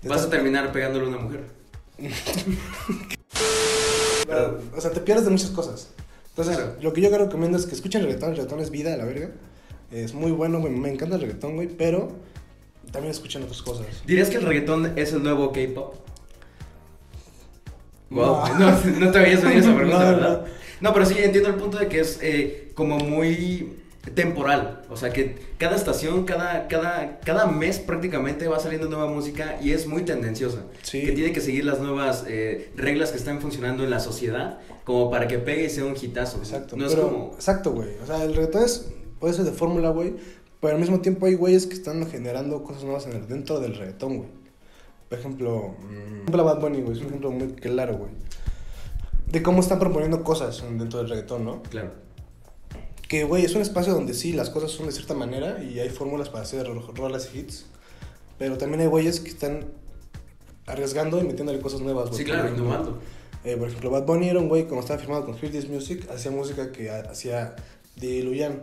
te 0.01 0.09
Vas 0.09 0.23
a 0.23 0.29
terminar 0.29 0.69
pegándole 0.73 1.05
a 1.05 1.07
una 1.07 1.17
mujer. 1.17 1.45
O 4.75 4.81
sea, 4.81 4.91
te 4.91 4.99
pierdes 4.99 5.23
de 5.23 5.31
muchas 5.31 5.51
cosas. 5.51 5.91
Entonces, 6.31 6.57
Claro. 6.57 6.75
lo 6.81 6.91
que 6.91 6.99
yo 6.99 7.15
recomiendo 7.17 7.57
es 7.57 7.65
que 7.65 7.73
escuchen 7.75 8.01
reggaetón. 8.01 8.31
El 8.31 8.35
reggaetón 8.35 8.59
es 8.59 8.69
vida, 8.69 8.93
a 8.93 8.97
la 8.97 9.05
verga. 9.05 9.29
Es 9.91 10.13
muy 10.13 10.31
bueno, 10.31 10.59
güey. 10.59 10.73
Me 10.73 10.91
encanta 10.91 11.15
el 11.15 11.21
reggaetón, 11.21 11.55
güey. 11.55 11.69
Pero 11.69 12.11
también 12.91 13.11
escuchen 13.11 13.43
otras 13.43 13.61
cosas. 13.61 13.85
¿Dirías 14.05 14.29
que 14.29 14.35
el 14.37 14.43
reggaetón 14.43 14.91
es 14.97 15.13
el 15.13 15.23
nuevo 15.23 15.53
K-pop? 15.53 15.95
No. 18.09 18.17
Wow, 18.41 18.57
no, 18.59 18.71
no 18.99 19.11
te 19.11 19.19
habías 19.19 19.41
venido 19.41 19.61
esa 19.61 19.75
pregunta, 19.77 19.99
No, 20.11 20.17
¿verdad? 20.17 20.45
No, 20.81 20.93
pero 20.93 21.05
sí 21.05 21.15
entiendo 21.17 21.49
el 21.49 21.55
punto 21.55 21.77
de 21.77 21.87
que 21.87 22.01
es 22.01 22.19
eh, 22.21 22.71
como 22.75 22.97
muy 22.97 23.84
temporal. 24.13 24.83
O 24.89 24.97
sea, 24.97 25.11
que 25.11 25.37
cada 25.57 25.75
estación, 25.75 26.25
cada, 26.25 26.67
cada, 26.67 27.19
cada 27.19 27.47
mes 27.47 27.79
prácticamente 27.79 28.47
va 28.47 28.59
saliendo 28.59 28.87
nueva 28.87 29.07
música 29.07 29.57
y 29.61 29.71
es 29.71 29.87
muy 29.87 30.03
tendenciosa. 30.03 30.63
Sí. 30.83 31.01
Que 31.03 31.11
tiene 31.13 31.31
que 31.31 31.41
seguir 31.41 31.65
las 31.65 31.79
nuevas 31.79 32.25
eh, 32.27 32.71
reglas 32.75 33.11
que 33.11 33.17
están 33.17 33.41
funcionando 33.41 33.83
en 33.83 33.89
la 33.89 33.99
sociedad 33.99 34.59
como 34.83 35.09
para 35.09 35.27
que 35.27 35.39
pegue 35.39 35.65
y 35.65 35.69
sea 35.69 35.85
un 35.85 35.95
hitazo. 35.99 36.37
Exacto. 36.37 36.77
No 36.77 36.87
pero, 36.87 37.01
es 37.01 37.07
como... 37.07 37.31
Exacto, 37.33 37.71
güey. 37.71 37.89
O 38.03 38.05
sea, 38.05 38.23
el 38.23 38.35
reggaetón 38.35 38.63
es, 38.63 38.91
puede 39.19 39.33
ser 39.33 39.45
de 39.45 39.51
fórmula, 39.51 39.89
güey. 39.89 40.15
Pero 40.61 40.75
al 40.75 40.79
mismo 40.79 41.01
tiempo 41.01 41.25
hay 41.25 41.35
güeyes 41.35 41.65
que 41.65 41.73
están 41.73 42.07
generando 42.07 42.63
cosas 42.63 42.83
nuevas 42.83 43.05
en 43.07 43.13
el, 43.13 43.27
dentro 43.27 43.59
del 43.59 43.75
reggaetón, 43.75 44.17
güey. 44.17 44.29
Por 45.09 45.19
ejemplo, 45.19 45.75
mm, 45.79 46.13
ejemplo 46.21 46.43
Bad 46.43 46.59
Bunny, 46.61 46.81
güey. 46.81 46.93
Es 46.93 47.01
un 47.01 47.07
ejemplo 47.07 47.31
muy 47.31 47.47
claro, 47.53 47.97
güey. 47.97 48.11
De 49.27 49.41
cómo 49.41 49.59
están 49.59 49.79
proponiendo 49.79 50.23
cosas 50.23 50.63
dentro 50.77 50.99
del 50.99 51.09
reggaetón, 51.09 51.45
¿no? 51.45 51.63
Claro. 51.63 52.04
Que, 53.07 53.23
güey, 53.23 53.45
es 53.45 53.53
un 53.55 53.61
espacio 53.61 53.93
donde 53.93 54.13
sí, 54.13 54.33
las 54.33 54.49
cosas 54.49 54.71
son 54.71 54.87
de 54.87 54.91
cierta 54.91 55.13
manera 55.13 55.63
y 55.63 55.79
hay 55.79 55.89
fórmulas 55.89 56.29
para 56.29 56.43
hacer 56.43 56.65
ro- 56.67 56.91
rolas 56.95 57.29
y 57.33 57.39
hits. 57.39 57.65
Pero 58.39 58.57
también 58.57 58.81
hay 58.81 58.87
güeyes 58.87 59.19
que 59.19 59.29
están 59.29 59.65
arriesgando 60.65 61.21
y 61.21 61.23
metiéndole 61.25 61.59
cosas 61.59 61.81
nuevas, 61.81 62.07
güey. 62.09 62.17
Sí, 62.19 62.25
claro, 62.25 62.49
innovando. 62.49 62.99
eh, 63.43 63.55
por 63.57 63.67
ejemplo, 63.67 63.91
Bad 63.91 64.05
Bunny 64.05 64.29
era 64.29 64.39
un 64.39 64.49
güey, 64.49 64.63
cuando 64.63 64.81
estaba 64.81 64.99
firmado 64.99 65.23
con 65.25 65.35
This 65.37 65.69
Music, 65.69 66.09
hacía 66.11 66.31
música 66.31 66.71
que 66.71 66.89
ha- 66.89 67.01
hacía 67.11 67.55
de 67.95 68.23
Luyan 68.23 68.61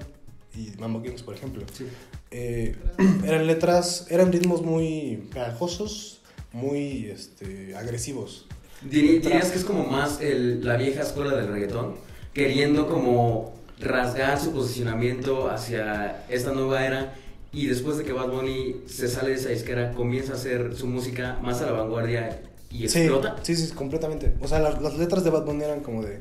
y 0.57 0.73
Mambo 0.79 1.01
Kings, 1.03 1.23
por 1.23 1.35
ejemplo. 1.35 1.63
Sí. 1.73 1.87
Eh, 2.33 2.75
eran 3.25 3.47
letras, 3.47 4.07
eran 4.11 4.33
ritmos 4.33 4.63
muy 4.63 5.23
pegajosos, 5.33 6.21
muy 6.53 7.07
este, 7.07 7.77
agresivos. 7.77 8.47
¿Dirías 8.83 9.51
que 9.53 9.59
es 9.59 9.65
como 9.65 9.85
más 9.87 10.21
el- 10.21 10.65
la 10.65 10.77
vieja 10.77 11.03
escuela 11.03 11.37
del 11.37 11.47
reggaetón? 11.47 11.95
Queriendo 12.35 12.89
como 12.89 13.55
rasgar 13.83 14.39
su 14.39 14.53
posicionamiento 14.53 15.51
hacia 15.51 16.25
esta 16.29 16.53
nueva 16.53 16.87
era 16.87 17.15
y 17.53 17.67
después 17.67 17.99
de 17.99 18.05
que 18.05 18.13
Bad 18.13 18.29
Bunny 18.29 18.83
se 18.87 19.09
sale 19.09 19.31
de 19.31 19.37
esa 19.37 19.51
disquera 19.51 19.93
comienza 19.93 20.33
a 20.33 20.37
hacer 20.37 20.75
su 20.75 20.87
música 20.87 21.39
más 21.43 21.61
a 21.61 21.67
la 21.67 21.73
vanguardia 21.73 22.41
y 22.71 22.85
explota. 22.85 23.37
Sí, 23.43 23.55
sí, 23.55 23.71
completamente. 23.75 24.35
O 24.41 24.49
sea, 24.49 24.59
las, 24.61 24.81
las 24.81 24.97
letras 24.97 25.23
de 25.25 25.31
Bad 25.31 25.45
Bunny 25.45 25.65
eran 25.65 25.81
como 25.81 26.03
de, 26.03 26.21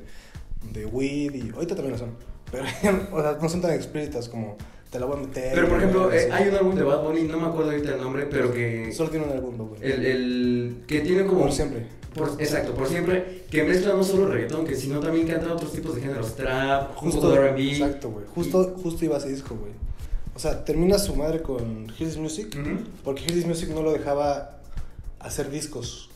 de 0.73 0.85
weed 0.85 1.33
y 1.33 1.49
ahorita 1.51 1.75
también 1.75 1.93
lo 1.93 1.97
son. 1.97 2.11
Pero, 2.51 2.63
o 3.13 3.21
sea, 3.21 3.37
no 3.41 3.49
son 3.49 3.61
tan 3.61 3.71
explícitas 3.71 4.27
como 4.27 4.57
te 4.89 4.99
la 4.99 5.05
voy 5.05 5.17
a 5.17 5.21
meter. 5.21 5.53
Pero 5.55 5.69
por 5.69 5.77
ejemplo, 5.77 6.11
eh, 6.11 6.29
hay 6.31 6.49
un 6.49 6.55
álbum 6.55 6.75
de 6.75 6.83
Bad 6.83 7.03
Bunny, 7.03 7.23
no 7.23 7.39
me 7.39 7.47
acuerdo 7.47 7.71
ahorita 7.71 7.95
el 7.95 8.01
nombre, 8.01 8.27
pero 8.29 8.53
que... 8.53 8.91
Solo 8.91 9.09
tiene 9.09 9.25
un 9.25 9.31
álbum, 9.31 9.57
güey. 9.57 9.81
El, 9.81 10.05
el 10.05 10.75
que 10.85 10.99
tiene 10.99 11.25
como... 11.25 11.43
Por 11.43 11.53
siempre. 11.53 11.85
Por- 12.13 12.35
exacto, 12.41 12.73
por 12.73 12.87
siempre, 12.87 13.43
que 13.49 13.63
mezcla 13.63 13.93
no 13.93 14.03
solo 14.03 14.27
reggaetón, 14.27 14.65
que 14.65 14.75
sino 14.75 14.99
también 14.99 15.27
canta 15.27 15.53
otros 15.53 15.71
tipos 15.71 15.95
de 15.95 16.01
géneros, 16.01 16.35
trap, 16.35 16.93
poco 16.95 17.29
de 17.29 17.35
R&B. 17.37 17.71
Exacto, 17.71 18.09
güey. 18.11 18.25
Justo, 18.33 18.75
justo 18.81 19.05
iba 19.05 19.15
a 19.15 19.19
ese 19.19 19.29
disco, 19.29 19.55
güey. 19.55 19.71
O 20.35 20.39
sea, 20.39 20.63
termina 20.63 20.97
su 20.97 21.15
madre 21.15 21.41
con 21.41 21.87
This 21.97 22.17
Music. 22.17 22.57
Porque 23.03 23.23
This 23.23 23.45
Music 23.45 23.69
no 23.69 23.81
lo 23.81 23.91
dejaba 23.91 24.57
hacer 25.19 25.49
discos. 25.51 26.09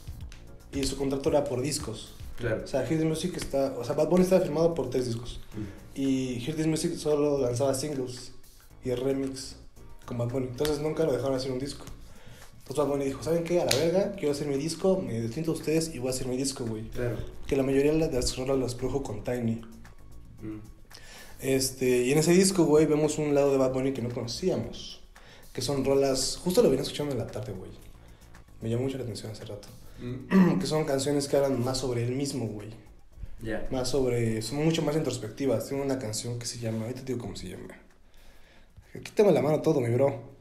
Y 0.74 0.84
su 0.86 0.98
contrato 0.98 1.30
era 1.30 1.44
por 1.44 1.62
discos. 1.62 2.14
Claro. 2.38 2.62
O 2.64 2.68
sea, 2.68 2.82
Hear 2.82 3.00
This 3.00 3.06
Music 3.06 3.34
está. 3.38 3.74
O 3.78 3.84
sea, 3.84 3.96
Bad 3.96 4.10
Bunny 4.10 4.24
estaba 4.24 4.42
firmado 4.42 4.74
por 4.74 4.90
tres 4.90 5.06
discos. 5.06 5.40
Y 5.96 6.44
Hear 6.46 6.56
This 6.58 6.68
Music 6.68 6.96
solo 6.98 7.40
lanzaba 7.40 7.74
singles 7.74 8.32
y 8.84 8.94
remix 8.94 9.56
con 10.06 10.18
Bad 10.18 10.30
Bunny. 10.30 10.48
Entonces 10.48 10.80
nunca 10.80 11.04
lo 11.06 11.14
dejaron 11.14 11.36
hacer 11.36 11.52
un 11.52 11.60
disco. 11.60 11.86
Entonces 12.68 12.84
Bad 12.84 12.88
Bunny 12.88 13.06
dijo: 13.06 13.22
¿Saben 13.22 13.44
qué? 13.44 13.62
A 13.62 13.66
la 13.66 13.76
verga, 13.76 14.16
quiero 14.16 14.32
hacer 14.32 14.48
mi 14.48 14.58
disco, 14.58 15.00
me 15.00 15.22
distinto 15.22 15.52
a 15.52 15.54
ustedes 15.54 15.94
y 15.94 16.00
voy 16.00 16.08
a 16.08 16.12
hacer 16.12 16.28
mi 16.28 16.36
disco, 16.36 16.66
güey. 16.66 16.90
Claro. 16.90 17.18
Que 17.46 17.56
la 17.56 17.62
mayoría 17.62 17.94
de 17.94 18.12
las 18.12 18.36
rolas 18.38 18.58
las 18.58 18.74
produjo 18.74 19.04
con 19.04 19.24
Tiny. 19.24 19.62
Mm. 20.42 20.60
Este, 21.42 22.02
y 22.02 22.12
en 22.12 22.18
ese 22.18 22.34
disco, 22.34 22.66
güey, 22.66 22.88
vemos 22.88 23.20
un 23.20 23.36
lado 23.36 23.52
de 23.52 23.60
Bad 23.60 23.72
Bunny 23.72 23.94
que 23.94 24.02
no 24.02 24.10
conocíamos. 24.10 25.00
Que 25.54 25.62
son 25.62 25.86
rolas. 25.86 26.38
Justo 26.44 26.64
lo 26.64 26.70
venía 26.70 26.82
escuchando 26.82 27.12
en 27.12 27.20
la 27.20 27.28
tarde, 27.28 27.54
güey. 27.54 27.70
Me 28.62 28.70
llamó 28.72 28.84
mucho 28.84 28.98
la 28.98 29.04
atención 29.04 29.32
hace 29.32 29.46
rato. 29.46 29.68
Mm. 30.00 30.58
que 30.60 30.66
son 30.66 30.86
canciones 30.86 31.28
que 31.28 31.38
hablan 31.38 31.64
más 31.64 31.78
sobre 31.78 32.04
él 32.04 32.16
mismo, 32.16 32.48
güey. 32.48 32.70
Ya. 33.44 33.68
Más 33.70 33.90
sobre. 33.90 34.42
Son 34.42 34.66
mucho 34.66 34.82
más 34.82 34.96
introspectivas. 34.96 35.68
Tiene 35.68 35.84
una 35.84 36.00
canción 36.00 36.40
que 36.40 36.48
se 36.48 36.58
llama. 36.58 36.86
Ahorita 36.86 37.02
te 37.02 37.14
digo 37.14 37.20
cómo 37.20 37.36
se 37.36 37.50
llama. 37.50 37.76
Quítame 39.04 39.32
la 39.32 39.44
mano 39.44 39.62
todo, 39.62 39.82
mi 39.82 39.90
bro. 39.90 40.35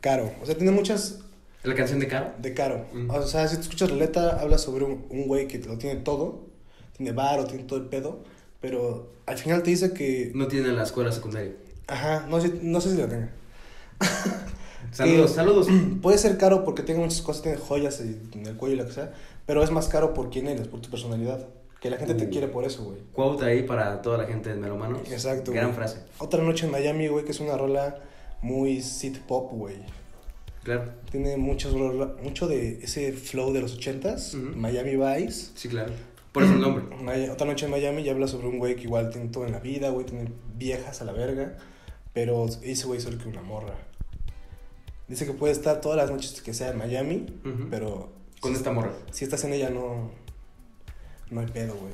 Caro. 0.00 0.30
O 0.42 0.46
sea, 0.46 0.54
tiene 0.56 0.70
muchas 0.72 1.20
¿La 1.62 1.74
canción 1.74 1.98
de 2.00 2.08
Caro? 2.08 2.32
de 2.38 2.54
Caro. 2.54 2.86
Mm. 2.92 3.10
O 3.10 3.22
sea, 3.26 3.48
si 3.48 3.56
tú 3.56 3.62
escuchas 3.62 3.90
la 3.90 3.96
letra, 3.96 4.38
habla 4.40 4.58
sobre 4.58 4.84
un, 4.84 5.06
un 5.10 5.26
güey 5.26 5.48
que 5.48 5.58
lo 5.58 5.78
tiene 5.78 6.00
todo. 6.00 6.42
Tiene 6.96 7.12
varo, 7.12 7.44
tiene 7.46 7.64
todo 7.64 7.78
el 7.78 7.86
pedo. 7.86 8.22
Pero 8.60 9.10
al 9.26 9.36
final 9.38 9.62
te 9.62 9.70
dice 9.70 9.92
que. 9.92 10.30
No 10.34 10.46
tiene 10.48 10.68
la 10.72 10.82
escuela 10.84 11.10
secundaria. 11.12 11.52
Ajá, 11.86 12.26
no 12.28 12.40
sé, 12.40 12.52
no 12.62 12.80
sé 12.80 12.90
si 12.92 12.96
lo 12.98 13.08
tenga. 13.08 13.30
Saludos, 14.92 15.32
Eh, 15.32 15.34
saludos. 15.34 15.68
Puede 16.02 16.18
ser 16.18 16.38
caro 16.38 16.64
porque 16.64 16.82
tenga 16.82 17.00
muchas 17.00 17.20
cosas, 17.22 17.42
tiene 17.42 17.58
joyas 17.58 18.00
en 18.00 18.46
el 18.46 18.56
cuello 18.56 18.74
y 18.76 18.78
lo 18.78 18.86
que 18.86 18.92
sea, 18.92 19.12
pero 19.46 19.62
es 19.64 19.70
más 19.70 19.88
caro 19.88 20.14
por 20.14 20.30
quién 20.30 20.46
eres, 20.46 20.68
por 20.68 20.80
tu 20.80 20.90
personalidad. 20.90 21.48
Que 21.80 21.90
la 21.90 21.96
gente 21.98 22.14
te 22.14 22.26
Uh. 22.26 22.30
quiere 22.30 22.48
por 22.48 22.64
eso, 22.64 22.84
güey. 22.84 22.98
Quote 23.12 23.44
ahí 23.44 23.62
para 23.64 24.00
toda 24.02 24.18
la 24.18 24.24
gente 24.24 24.50
de 24.50 24.54
Melomanos. 24.56 25.00
Exacto, 25.10 25.50
Gran 25.52 25.66
güey. 25.66 25.76
frase. 25.76 25.98
Otra 26.18 26.42
noche 26.42 26.66
en 26.66 26.72
Miami, 26.72 27.08
güey, 27.08 27.24
que 27.24 27.32
es 27.32 27.40
una 27.40 27.56
rola 27.56 27.96
muy 28.42 28.80
sit 28.82 29.18
pop, 29.20 29.50
güey. 29.52 29.76
Claro. 30.62 30.90
Tiene 31.10 31.36
muchos 31.36 31.74
mucho 32.22 32.48
de 32.48 32.78
ese 32.82 33.12
flow 33.12 33.52
de 33.52 33.60
los 33.60 33.74
ochentas. 33.74 34.34
Miami 34.34 34.96
Vice. 34.96 35.50
Sí, 35.54 35.68
claro. 35.68 35.92
Por 36.32 36.42
eso 36.42 36.52
el 36.54 36.60
nombre. 36.60 36.84
Otra 37.30 37.46
noche 37.46 37.66
en 37.66 37.70
Miami 37.70 38.02
y 38.02 38.08
habla 38.08 38.26
sobre 38.26 38.48
un 38.48 38.58
güey 38.58 38.74
que 38.74 38.82
igual 38.82 39.10
tiene 39.10 39.28
todo 39.28 39.46
en 39.46 39.52
la 39.52 39.60
vida, 39.60 39.90
güey, 39.90 40.06
tiene 40.06 40.30
viejas 40.56 41.00
a 41.00 41.04
la 41.04 41.12
verga, 41.12 41.56
pero 42.12 42.46
ese 42.62 42.86
güey 42.86 43.00
solo 43.00 43.18
que 43.18 43.28
una 43.28 43.42
morra. 43.42 43.74
Dice 45.06 45.26
que 45.26 45.32
puede 45.32 45.52
estar 45.52 45.80
todas 45.80 45.98
las 45.98 46.10
noches 46.10 46.40
que 46.40 46.54
sea 46.54 46.70
en 46.70 46.78
Miami, 46.78 47.26
pero 47.70 48.10
Con 48.40 48.54
esta 48.54 48.72
morra. 48.72 48.92
si 49.12 49.24
estás 49.24 49.44
en 49.44 49.52
ella 49.52 49.68
no 49.70 50.10
no 51.30 51.40
hay 51.40 51.46
pedo, 51.46 51.74
güey. 51.74 51.92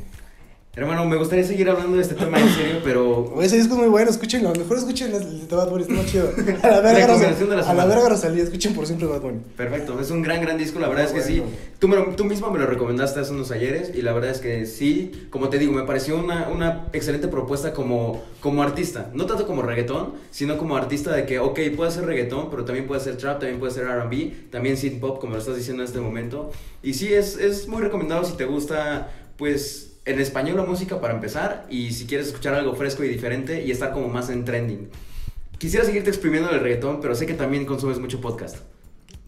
Hermano, 0.77 1.05
me 1.05 1.17
gustaría 1.17 1.45
seguir 1.45 1.69
hablando 1.69 1.97
de 1.97 2.03
este 2.03 2.15
tema 2.15 2.39
en 2.39 2.49
serio, 2.51 2.77
pero 2.85 3.43
ese 3.43 3.57
disco 3.57 3.75
es 3.75 3.81
muy 3.81 3.89
bueno, 3.89 4.09
escúchenlo. 4.09 4.53
Mejor 4.55 4.77
escuchen 4.79 5.13
el 5.13 5.49
de 5.49 5.57
Bad 5.57 5.69
Bunny, 5.69 5.83
está 5.83 5.95
más 5.95 6.07
chido. 6.07 6.31
A 6.63 6.69
la 6.69 6.81
verga, 6.81 7.09
Rosalía. 7.09 7.59
A 7.69 7.75
la 7.75 7.85
verga 7.87 8.09
Rosalía, 8.09 8.45
escuchen 8.45 8.73
por 8.73 8.87
siempre 8.87 9.09
Bad 9.09 9.21
Bunny. 9.21 9.41
perfecto. 9.57 9.99
Es 10.01 10.13
un 10.13 10.23
gran, 10.23 10.41
gran 10.41 10.57
disco. 10.57 10.79
La 10.79 10.89
verdad 10.89 11.07
es 11.07 11.11
que 11.11 11.21
Bueno. 11.35 11.51
sí. 11.51 11.59
Tú, 11.81 11.89
me 11.89 11.97
lo- 11.97 12.15
tú 12.15 12.25
mismo 12.25 12.53
me 12.53 12.61
lo 12.61 12.67
recomendaste 12.67 13.19
hace 13.19 13.33
unos 13.33 13.51
ayeres 13.51 13.91
y 13.97 14.03
la 14.03 14.13
verdad 14.13 14.31
es 14.31 14.39
que 14.39 14.65
sí. 14.65 15.27
Como 15.31 15.49
te 15.49 15.59
digo, 15.59 15.73
me 15.73 15.83
pareció 15.83 16.17
una, 16.17 16.49
una 16.49 16.87
excelente 16.93 17.27
propuesta 17.27 17.73
como, 17.73 18.23
como 18.41 18.63
artista. 18.63 19.11
No 19.13 19.27
tanto 19.27 19.49
como 19.49 19.63
reggaetón, 19.63 20.13
sino 20.31 20.57
como 20.57 20.77
artista 20.77 21.13
de 21.13 21.27
que, 21.27 21.41
ok, 21.41 21.59
puede 21.77 21.91
ser 21.91 22.07
reggaetón, 22.07 22.49
pero 22.49 22.65
también 22.65 22.87
puede 22.87 23.01
ser 23.01 23.17
trap, 23.17 23.41
también 23.41 23.59
puede 23.59 23.73
ser 23.73 23.87
RB, 23.89 24.51
también 24.53 24.77
synth 24.77 25.01
pop, 25.01 25.19
como 25.21 25.33
lo 25.33 25.41
estás 25.41 25.57
diciendo 25.57 25.83
en 25.83 25.89
este 25.89 26.01
momento. 26.01 26.53
Y 26.81 26.95
sí, 26.95 27.13
es, 27.13 27.37
es 27.39 27.67
muy 27.67 27.83
recomendado 27.83 28.25
si 28.25 28.35
te 28.37 28.45
gusta, 28.45 29.09
pues, 29.37 29.89
en 30.05 30.21
español 30.21 30.57
la 30.57 30.65
música 30.65 31.01
para 31.01 31.15
empezar 31.15 31.67
y 31.71 31.93
si 31.93 32.07
quieres 32.07 32.29
escuchar 32.29 32.55
algo 32.55 32.75
fresco 32.75 33.05
y 33.05 33.09
diferente 33.09 33.63
y 33.65 33.71
estar 33.71 33.93
como 33.93 34.09
más 34.09 34.31
en 34.31 34.45
trending. 34.45 34.91
Quisiera 35.59 35.85
seguirte 35.85 36.11
exprimiendo 36.11 36.51
el 36.51 36.61
reggaetón, 36.61 37.01
pero 37.01 37.15
sé 37.15 37.27
que 37.27 37.35
también 37.35 37.67
consumes 37.67 37.99
mucho 37.99 38.21
podcast. 38.21 38.57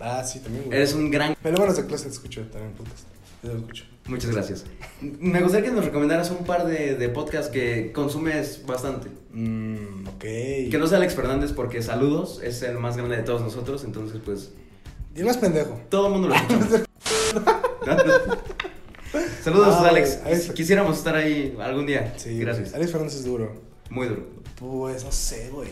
Ah, 0.00 0.24
sí, 0.24 0.40
también, 0.40 0.64
güey. 0.64 0.76
Eres 0.76 0.94
un 0.94 1.11
gran... 1.11 1.37
Melómanos 1.44 1.76
de 1.76 1.87
clase 1.87 2.08
escucho 2.08 2.42
también 2.46 2.72
podcast. 2.72 3.04
Yo 3.42 3.52
lo 3.52 3.58
escucho. 3.58 3.85
Muchas 4.06 4.30
gracias. 4.32 4.64
Me 5.00 5.40
gustaría 5.42 5.68
que 5.68 5.76
nos 5.76 5.85
recomendaras 5.85 6.30
un 6.30 6.44
par 6.44 6.66
de, 6.66 6.96
de 6.96 7.08
podcasts 7.08 7.52
que 7.52 7.92
consumes 7.92 8.64
bastante. 8.66 9.11
Mmm, 9.32 10.08
ok. 10.08 10.20
Que 10.22 10.76
no 10.78 10.87
sea 10.87 10.98
Alex 10.98 11.14
Fernández 11.14 11.52
porque 11.52 11.82
saludos, 11.82 12.40
es 12.42 12.62
el 12.62 12.78
más 12.78 12.96
grande 12.96 13.18
de 13.18 13.22
todos 13.22 13.42
nosotros, 13.42 13.85
entonces 13.85 14.20
pues 14.24 14.52
Y 15.14 15.20
el 15.20 15.26
más 15.26 15.37
pendejo. 15.37 15.80
Todo 15.88 16.08
el 16.08 16.12
mundo 16.14 16.28
lo 16.28 16.35
escucha. 16.35 16.82
Saludos, 19.42 19.74
Ah, 19.78 19.88
Alex. 19.88 20.20
Quisiéramos 20.55 20.98
estar 20.98 21.14
ahí 21.16 21.57
algún 21.61 21.87
día. 21.87 22.14
Sí, 22.16 22.38
Gracias. 22.38 22.74
Alex 22.74 22.90
Fernández 22.92 23.16
es 23.16 23.24
duro. 23.24 23.52
Muy 23.90 24.09
duro. 24.09 24.26
Pues 24.59 25.05
no 25.05 25.12
sé, 25.12 25.50
güey. 25.50 25.68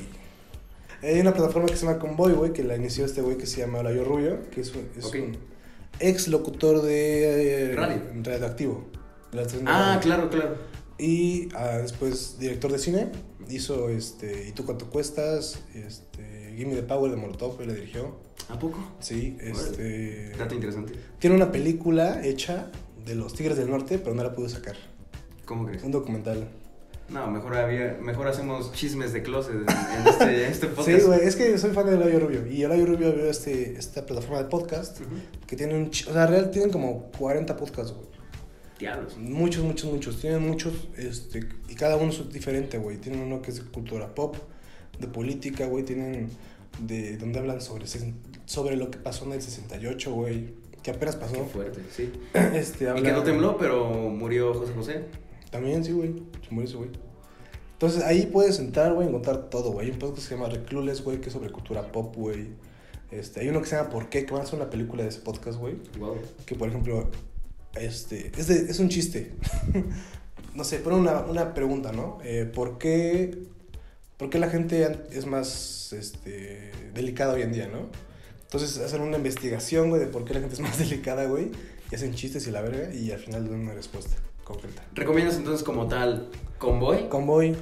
Hay 1.02 1.20
una 1.20 1.32
plataforma 1.32 1.68
que 1.68 1.76
se 1.76 1.86
llama 1.86 1.98
Convoy, 1.98 2.32
güey, 2.32 2.52
que 2.52 2.62
la 2.64 2.76
inició 2.76 3.04
este 3.04 3.22
güey 3.22 3.38
que 3.38 3.46
se 3.46 3.60
llama 3.60 3.78
Olayo 3.78 4.04
Rubio, 4.04 4.40
que 4.50 4.60
es 4.60 4.74
un, 4.74 4.88
es 4.98 5.04
Ok. 5.06 5.14
un 5.22 5.36
ex 5.98 6.28
locutor 6.28 6.82
de 6.82 7.72
eh, 7.72 7.76
Radio. 7.76 8.02
radioactivo. 8.22 8.84
la 9.32 9.46
Ah, 9.66 9.98
claro, 10.02 10.28
claro. 10.28 10.56
Y 10.98 11.48
ah, 11.54 11.78
después 11.78 12.38
director 12.38 12.70
de 12.72 12.78
cine, 12.78 13.08
hizo 13.48 13.88
este 13.88 14.48
¿Y 14.48 14.52
tú 14.52 14.66
cuánto 14.66 14.90
cuestas? 14.90 15.60
Este 15.74 16.52
Gimme 16.56 16.74
the 16.74 16.82
Power 16.82 17.10
de 17.10 17.16
Molotov, 17.16 17.60
él 17.62 17.68
la 17.68 17.74
dirigió. 17.74 18.16
¿A 18.50 18.58
poco? 18.58 18.78
Sí, 18.98 19.38
este 19.40 20.32
Dato 20.36 20.54
interesante. 20.54 20.92
tiene 21.18 21.36
una 21.36 21.50
película 21.52 22.20
hecha 22.26 22.70
de 23.04 23.14
los 23.14 23.34
Tigres 23.34 23.56
del 23.56 23.70
Norte, 23.70 23.98
pero 23.98 24.14
no 24.14 24.22
la 24.22 24.32
pudo 24.32 24.48
sacar. 24.48 24.76
¿Cómo 25.44 25.66
crees? 25.66 25.82
Un 25.82 25.90
documental. 25.92 26.48
No, 27.08 27.28
mejor, 27.28 27.56
había, 27.56 27.98
mejor 28.00 28.28
hacemos 28.28 28.72
chismes 28.72 29.12
de 29.12 29.22
closet 29.24 29.54
en, 29.54 29.60
en 29.62 30.06
este, 30.06 30.44
en 30.44 30.50
este 30.52 30.66
podcast. 30.68 31.00
Sí, 31.00 31.06
güey, 31.06 31.20
es 31.22 31.34
que 31.34 31.58
soy 31.58 31.72
fan 31.72 31.86
de 31.86 31.94
Olayo 31.96 32.20
Rubio. 32.20 32.46
Y 32.46 32.64
Olayo 32.64 32.86
Rubio 32.86 33.08
abrió 33.08 33.28
este, 33.28 33.72
esta 33.76 34.06
plataforma 34.06 34.38
de 34.38 34.48
podcast 34.48 35.00
Ujú. 35.00 35.10
que 35.46 35.56
tiene 35.56 35.74
un... 35.74 35.88
O 35.88 36.12
sea, 36.12 36.28
real 36.28 36.52
tienen 36.52 36.70
como 36.70 37.10
40 37.18 37.56
podcasts, 37.56 37.92
güey. 37.92 38.06
Diablos. 38.78 39.16
Muchos, 39.18 39.64
muchos, 39.64 39.92
muchos. 39.92 40.20
Tienen 40.20 40.46
muchos, 40.46 40.72
este, 40.96 41.48
y 41.68 41.74
cada 41.74 41.96
uno 41.96 42.12
es 42.12 42.32
diferente, 42.32 42.78
güey. 42.78 42.98
Tienen 42.98 43.22
uno 43.22 43.42
que 43.42 43.50
es 43.50 43.56
de 43.56 43.70
cultura 43.70 44.14
pop, 44.14 44.36
de 44.98 45.08
política, 45.08 45.66
güey. 45.66 45.84
Tienen 45.84 46.30
de 46.78 47.16
donde 47.16 47.40
hablan 47.40 47.60
sobre, 47.60 47.86
sobre 48.46 48.76
lo 48.76 48.90
que 48.90 48.98
pasó 48.98 49.24
en 49.24 49.32
el 49.32 49.42
68, 49.42 50.12
güey. 50.12 50.54
Que 50.82 50.90
apenas 50.92 51.16
pasó. 51.16 51.34
Qué 51.34 51.44
fuerte, 51.44 51.80
sí. 51.90 52.12
Este, 52.54 52.84
Y 52.96 53.02
que 53.02 53.12
no 53.12 53.22
tembló, 53.22 53.56
pero 53.58 53.88
murió 53.90 54.54
José 54.54 54.72
José. 54.74 55.04
También, 55.50 55.84
sí, 55.84 55.92
güey. 55.92 56.14
Se 56.46 56.50
murió 56.54 56.68
ese 56.68 56.76
güey. 56.78 56.90
Entonces 57.72 58.02
ahí 58.04 58.26
puedes 58.26 58.58
entrar, 58.58 58.92
güey, 58.92 59.06
y 59.06 59.08
encontrar 59.08 59.48
todo, 59.50 59.72
güey. 59.72 59.86
Hay 59.86 59.92
un 59.92 59.98
podcast 59.98 60.22
que 60.22 60.28
se 60.28 60.34
llama 60.36 60.48
Reclules, 60.50 61.02
güey, 61.02 61.20
que 61.20 61.28
es 61.28 61.32
sobre 61.32 61.50
cultura 61.50 61.90
pop, 61.92 62.14
güey. 62.14 62.48
Este, 63.10 63.40
hay 63.40 63.48
uno 63.48 63.60
que 63.60 63.66
se 63.68 63.76
llama 63.76 63.88
¿Por 63.90 64.08
qué? 64.08 64.24
Que 64.24 64.32
van 64.32 64.42
a 64.42 64.44
hacer 64.44 64.56
una 64.60 64.70
película 64.70 65.02
de 65.02 65.08
ese 65.08 65.20
podcast, 65.20 65.58
güey. 65.58 65.76
Wow. 65.98 66.18
Que 66.46 66.54
por 66.54 66.68
ejemplo, 66.68 67.08
este, 67.74 68.30
es, 68.36 68.46
de- 68.48 68.70
es 68.70 68.78
un 68.78 68.88
chiste. 68.88 69.32
no 70.54 70.62
sé, 70.64 70.80
pero 70.84 70.96
una, 70.96 71.20
una 71.20 71.54
pregunta, 71.54 71.90
¿no? 71.92 72.18
Eh, 72.22 72.44
¿por, 72.44 72.78
qué, 72.78 73.38
¿Por 74.16 74.30
qué 74.30 74.38
la 74.38 74.50
gente 74.50 74.86
es 75.12 75.26
más 75.26 75.92
este, 75.92 76.70
delicada 76.94 77.34
hoy 77.34 77.42
en 77.42 77.52
día, 77.52 77.66
no? 77.68 77.88
Entonces 78.52 78.78
hacen 78.78 79.00
una 79.02 79.16
investigación, 79.16 79.90
güey, 79.90 80.00
de 80.00 80.08
por 80.08 80.24
qué 80.24 80.34
la 80.34 80.40
gente 80.40 80.54
es 80.54 80.60
más 80.60 80.76
delicada, 80.90 81.26
güey. 81.26 81.52
Y 81.90 81.94
hacen 81.94 82.14
chistes 82.14 82.48
y 82.48 82.50
la 82.50 82.62
verga, 82.62 82.92
y 82.92 83.12
al 83.12 83.20
final 83.20 83.48
dan 83.48 83.60
una 83.60 83.74
respuesta 83.74 84.16
concreta. 84.42 84.82
¿Recomiendas 84.92 85.36
entonces 85.36 85.64
como 85.64 85.86
tal 85.86 86.28
Convoy 86.58 87.08
Convoy. 87.08 87.56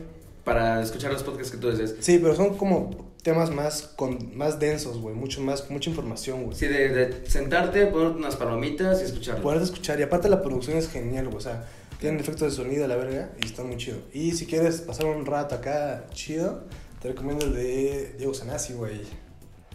para 0.44 0.80
escuchar 0.82 1.12
los 1.12 1.22
podcasts 1.22 1.52
que 1.52 1.58
tú 1.58 1.70
dices? 1.70 1.96
Sí, 2.00 2.18
pero 2.18 2.34
son 2.34 2.56
como 2.56 3.12
temas 3.22 3.50
más, 3.50 3.82
con, 3.82 4.34
más 4.34 4.58
densos, 4.58 4.98
güey. 4.98 5.14
Mucho 5.14 5.42
más, 5.42 5.70
mucha 5.70 5.90
información, 5.90 6.44
güey. 6.44 6.56
Sí, 6.56 6.66
de, 6.66 6.88
de 6.88 7.26
sentarte, 7.28 7.86
poner 7.88 8.12
unas 8.12 8.36
palomitas 8.36 9.02
y 9.02 9.04
escucharlo. 9.04 9.42
Poder 9.42 9.60
escuchar. 9.60 10.00
Y 10.00 10.04
aparte 10.04 10.30
la 10.30 10.42
producción 10.42 10.78
es 10.78 10.88
genial, 10.88 11.26
güey. 11.26 11.36
O 11.36 11.40
sea, 11.40 11.68
tienen 12.00 12.18
efectos 12.18 12.56
de 12.56 12.64
sonido 12.64 12.88
la 12.88 12.96
verga 12.96 13.30
y 13.42 13.44
está 13.44 13.62
muy 13.62 13.76
chido. 13.76 13.98
Y 14.14 14.32
si 14.32 14.46
quieres 14.46 14.80
pasar 14.80 15.04
un 15.04 15.26
rato 15.26 15.54
acá 15.54 16.06
chido, 16.14 16.64
te 17.02 17.08
recomiendo 17.08 17.44
el 17.44 17.52
de 17.52 18.14
Diego 18.16 18.32
Sanasi, 18.32 18.72
güey. 18.72 19.27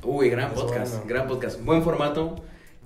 Uy, 0.04 0.30
gran 0.30 0.52
Es 0.52 0.60
podcast, 0.60 0.92
bueno. 0.94 1.06
gran 1.08 1.28
podcast. 1.28 1.62
Buen 1.64 1.84
formato. 1.84 2.36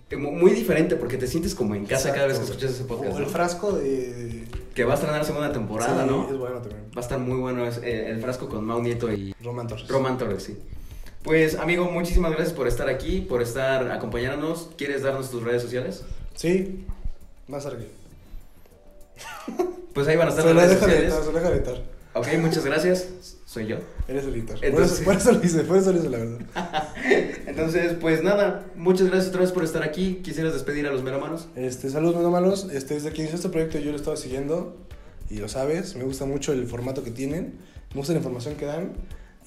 eh, 0.09 0.15
mu- 0.17 0.31
Muy 0.31 0.51
diferente 0.51 0.95
porque 0.95 1.17
te 1.17 1.27
sientes 1.27 1.53
como 1.55 1.75
en 1.75 1.85
casa 1.85 2.13
cada 2.13 2.27
vez 2.27 2.37
que 2.39 2.45
escuchas 2.45 2.71
ese 2.71 2.83
podcast. 2.85 3.13
O 3.13 3.17
el 3.17 3.23
¿no? 3.23 3.29
frasco 3.29 3.71
de... 3.73 4.45
Que 4.73 4.83
va 4.83 4.93
a 4.93 4.95
estrenar 4.95 5.25
segunda 5.25 5.51
temporada, 5.51 6.03
Sí, 6.03 6.09
¿no? 6.09 6.29
es 6.29 6.37
bueno 6.37 6.59
también. 6.61 6.83
Va 6.95 6.97
a 6.97 7.03
estar 7.03 7.17
muy 7.19 7.37
bueno 7.39 7.65
es, 7.65 7.77
eh, 7.79 8.09
el 8.11 8.21
frasco 8.21 8.47
con 8.47 8.63
Mau 8.63 8.81
Nieto 8.81 9.11
y 9.11 9.33
Roman 9.43 9.67
Torres. 9.67 9.87
Roman 9.87 10.17
Torres, 10.17 10.43
sí. 10.43 10.57
Pues, 11.23 11.55
amigo, 11.55 11.89
muchísimas 11.89 12.31
gracias 12.31 12.53
por 12.53 12.67
estar 12.67 12.87
aquí, 12.87 13.21
por 13.21 13.41
estar 13.41 13.91
acompañándonos. 13.91 14.69
¿Quieres 14.77 15.01
darnos 15.01 15.29
tus 15.31 15.43
redes 15.43 15.63
sociales? 15.63 16.03
Sí, 16.35 16.85
más 17.47 17.65
arriba. 17.65 17.83
Pues 19.93 20.07
ahí 20.07 20.15
van 20.15 20.27
a 20.27 20.29
estar 20.29 20.45
Se 20.45 20.53
las 20.53 20.63
redes 20.65 20.79
sociales. 20.79 21.03
editar, 21.05 21.23
se 21.23 21.31
lo 21.31 21.39
deja 21.39 21.49
de 21.49 21.55
editar. 21.57 21.81
Ok, 22.13 22.27
muchas 22.39 22.63
gracias. 22.65 23.07
Soy 23.47 23.65
yo. 23.65 23.77
Eres 24.09 24.25
el 24.25 24.33
editor. 24.35 24.59
Entonces- 24.61 24.99
Por, 24.99 25.15
eso, 25.15 25.23
por 25.23 25.33
eso 25.33 25.39
lo 25.39 25.45
hice, 25.45 25.63
por 25.63 25.77
eso 25.77 25.93
lo 25.93 25.99
hice, 25.99 26.09
la 26.09 26.17
verdad. 26.17 26.39
Entonces, 27.47 27.93
pues 27.93 28.21
nada, 28.21 28.65
muchas 28.75 29.07
gracias 29.07 29.29
otra 29.29 29.39
vez 29.39 29.53
por 29.53 29.63
estar 29.63 29.83
aquí. 29.83 30.15
¿Quisieras 30.21 30.51
despedir 30.51 30.85
a 30.85 30.91
los 30.91 31.01
melomanos? 31.01 31.47
Este, 31.55 31.89
saludos, 31.89 32.21
menos 32.29 32.67
Este, 32.73 32.95
desde 32.95 33.11
que 33.11 33.19
inició 33.21 33.37
este 33.37 33.47
proyecto 33.47 33.79
yo 33.79 33.91
lo 33.91 33.95
estaba 33.97 34.17
siguiendo 34.17 34.75
y 35.29 35.37
lo 35.37 35.47
sabes. 35.47 35.95
Me 35.95 36.03
gusta 36.03 36.25
mucho 36.25 36.51
el 36.51 36.67
formato 36.67 37.05
que 37.05 37.11
tienen, 37.11 37.53
me 37.93 37.97
gusta 37.97 38.11
la 38.11 38.19
información 38.19 38.55
que 38.55 38.65
dan 38.65 38.91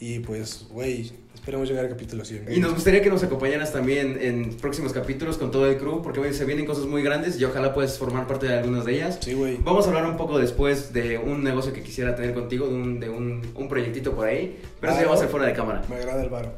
y 0.00 0.20
pues, 0.20 0.66
güey, 0.70 1.12
esperemos 1.34 1.68
llegar 1.68 1.84
al 1.84 1.90
capítulo 1.90 2.24
100. 2.24 2.46
Y 2.50 2.58
nos 2.58 2.72
gustaría 2.74 3.02
que 3.02 3.10
nos 3.10 3.22
acompañaras 3.22 3.72
también 3.72 4.18
en 4.20 4.54
próximos 4.56 4.92
capítulos 4.92 5.36
con 5.36 5.50
todo 5.50 5.66
el 5.66 5.76
crew, 5.76 6.02
porque 6.02 6.20
hoy 6.20 6.32
se 6.34 6.44
vienen 6.46 6.64
cosas 6.66 6.86
muy 6.86 7.02
grandes 7.02 7.38
y 7.38 7.44
ojalá 7.44 7.74
puedas 7.74 7.98
formar 7.98 8.26
parte 8.26 8.46
de 8.46 8.54
algunas 8.54 8.84
de 8.86 8.94
ellas. 8.94 9.18
Sí, 9.20 9.34
güey. 9.34 9.58
Vamos 9.62 9.84
a 9.86 9.88
hablar 9.88 10.06
un 10.06 10.16
poco 10.16 10.38
después 10.38 10.92
de 10.92 11.18
un 11.18 11.44
negocio 11.44 11.72
que 11.72 11.82
quisiera 11.82 12.16
tener 12.16 12.32
contigo, 12.34 12.66
de 12.66 12.74
un, 12.74 12.98
de 13.00 13.10
un, 13.10 13.42
un 13.54 13.68
proyectito 13.68 14.14
por 14.14 14.26
ahí, 14.26 14.58
pero 14.80 14.92
eso 14.92 15.02
ya 15.02 15.08
va 15.08 15.14
a 15.14 15.18
ser 15.18 15.28
fuera 15.28 15.46
de 15.46 15.52
cámara. 15.52 15.82
Me 15.88 15.96
agrada 15.96 16.22
el 16.22 16.30
varo. 16.30 16.52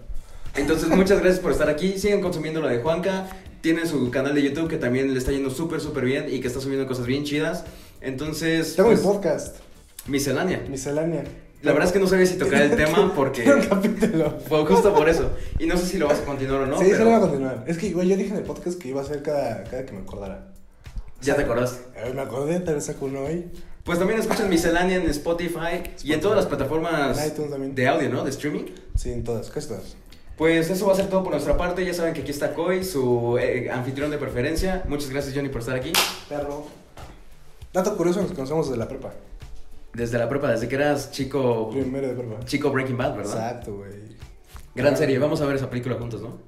Entonces, 0.54 0.88
muchas 0.88 1.18
gracias 1.20 1.40
por 1.40 1.50
estar 1.52 1.68
aquí. 1.68 1.98
Sigan 1.98 2.20
consumiendo 2.20 2.60
lo 2.60 2.68
de 2.68 2.78
Juanca. 2.78 3.28
Tiene 3.62 3.86
su 3.86 4.10
canal 4.10 4.34
de 4.34 4.42
YouTube 4.42 4.68
que 4.68 4.76
también 4.76 5.12
le 5.12 5.18
está 5.18 5.32
yendo 5.32 5.50
súper, 5.50 5.80
súper 5.80 6.04
bien 6.04 6.26
y 6.28 6.40
que 6.40 6.48
está 6.48 6.60
subiendo 6.60 6.86
cosas 6.86 7.06
bien 7.06 7.24
chidas. 7.24 7.64
Entonces, 8.00 8.76
Tengo 8.76 8.90
pues, 8.90 9.00
mi 9.00 9.06
podcast, 9.06 9.56
miscelánea. 10.06 10.62
miscelánea. 10.68 11.24
La 11.62 11.72
verdad 11.72 11.86
es 11.86 11.92
que 11.92 12.00
no 12.00 12.06
sabía 12.06 12.26
si 12.26 12.36
tocar 12.36 12.62
el 12.62 12.76
tema 12.76 13.12
porque... 13.14 13.50
Un 13.50 13.62
capítulo. 13.62 14.38
Fue 14.48 14.64
justo 14.66 14.92
por 14.94 15.08
eso. 15.08 15.30
Y 15.58 15.66
no 15.66 15.76
sé 15.76 15.86
si 15.86 15.98
lo 15.98 16.08
vas 16.08 16.18
a 16.18 16.24
continuar 16.24 16.62
o 16.62 16.66
no. 16.66 16.78
sí, 16.78 16.84
pero 16.86 16.96
se 16.96 17.04
lo 17.04 17.10
voy 17.10 17.18
a 17.18 17.20
continuar. 17.20 17.64
Es 17.66 17.78
que, 17.78 17.92
güey, 17.92 18.08
yo 18.08 18.16
dije 18.16 18.30
en 18.30 18.36
el 18.36 18.42
podcast 18.42 18.78
que 18.80 18.88
iba 18.88 19.00
a 19.00 19.04
hacer 19.04 19.22
cada, 19.22 19.64
cada 19.64 19.86
que 19.86 19.92
me 19.92 20.00
acordara. 20.00 20.52
Ya 21.20 21.36
te 21.36 21.42
acordaste. 21.42 21.98
A 21.98 22.04
ver, 22.04 22.14
me 22.14 22.22
acordé, 22.22 22.58
tal 22.60 22.74
vez 22.74 22.84
saco 22.84 23.06
uno 23.06 23.20
hoy. 23.20 23.46
Pues 23.84 23.98
también 23.98 24.20
escuchan 24.20 24.48
Miscelánea 24.48 24.96
en 24.96 25.08
Spotify, 25.10 25.82
y 26.04 26.12
en 26.12 26.20
todas 26.20 26.36
las 26.36 26.46
plataformas 26.46 27.16
de 27.16 27.88
audio, 27.88 28.08
¿no? 28.08 28.22
De 28.22 28.30
streaming. 28.30 28.66
Sí, 28.96 29.12
en 29.12 29.24
todas, 29.24 29.50
casi 29.50 29.68
todas. 29.68 29.96
Pues 30.36 30.70
eso 30.70 30.86
va 30.86 30.92
a 30.92 30.96
ser 30.96 31.08
todo 31.08 31.22
por 31.22 31.32
nuestra 31.32 31.56
parte. 31.56 31.84
Ya 31.84 31.92
saben 31.92 32.14
que 32.14 32.22
aquí 32.22 32.30
está 32.30 32.54
Coy, 32.54 32.84
su 32.84 33.38
eh, 33.38 33.70
anfitrión 33.70 34.10
de 34.10 34.18
preferencia. 34.18 34.82
Muchas 34.88 35.10
gracias, 35.10 35.34
Johnny, 35.34 35.48
por 35.48 35.60
estar 35.60 35.76
aquí. 35.76 35.92
Perro. 36.28 36.66
Dato 37.72 37.96
curioso, 37.96 38.22
nos 38.22 38.32
conocemos 38.32 38.66
desde 38.68 38.78
la 38.78 38.88
prepa. 38.88 39.14
Desde 39.94 40.18
la 40.18 40.28
prepa, 40.28 40.50
desde 40.50 40.68
que 40.68 40.74
eras 40.76 41.10
chico. 41.10 41.70
Primero 41.70 42.08
de 42.08 42.14
prepa. 42.14 42.44
Chico 42.44 42.70
Breaking 42.70 42.96
Bad, 42.96 43.16
¿verdad? 43.16 43.34
Exacto, 43.34 43.76
güey. 43.76 44.16
Gran 44.74 44.96
serie. 44.96 45.18
Vamos 45.18 45.40
a 45.42 45.46
ver 45.46 45.56
esa 45.56 45.68
película 45.68 45.96
juntos, 45.96 46.22
¿no? 46.22 46.38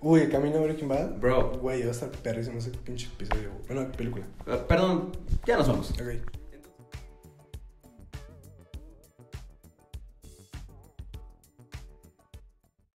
Uy, 0.00 0.20
el 0.20 0.30
camino 0.30 0.58
a 0.58 0.62
Breaking 0.62 0.88
Bad. 0.88 1.18
Bro. 1.18 1.58
Güey, 1.60 1.82
va 1.82 1.88
a 1.88 1.90
estar 1.90 2.10
perrísimo 2.10 2.58
ese 2.58 2.70
pinche 2.70 3.06
episodio. 3.06 3.50
Bueno, 3.66 3.90
película. 3.92 4.26
Eh, 4.46 4.58
perdón, 4.68 5.12
ya 5.46 5.56
nos 5.56 5.68
vamos. 5.68 5.90
Ok. 5.90 6.33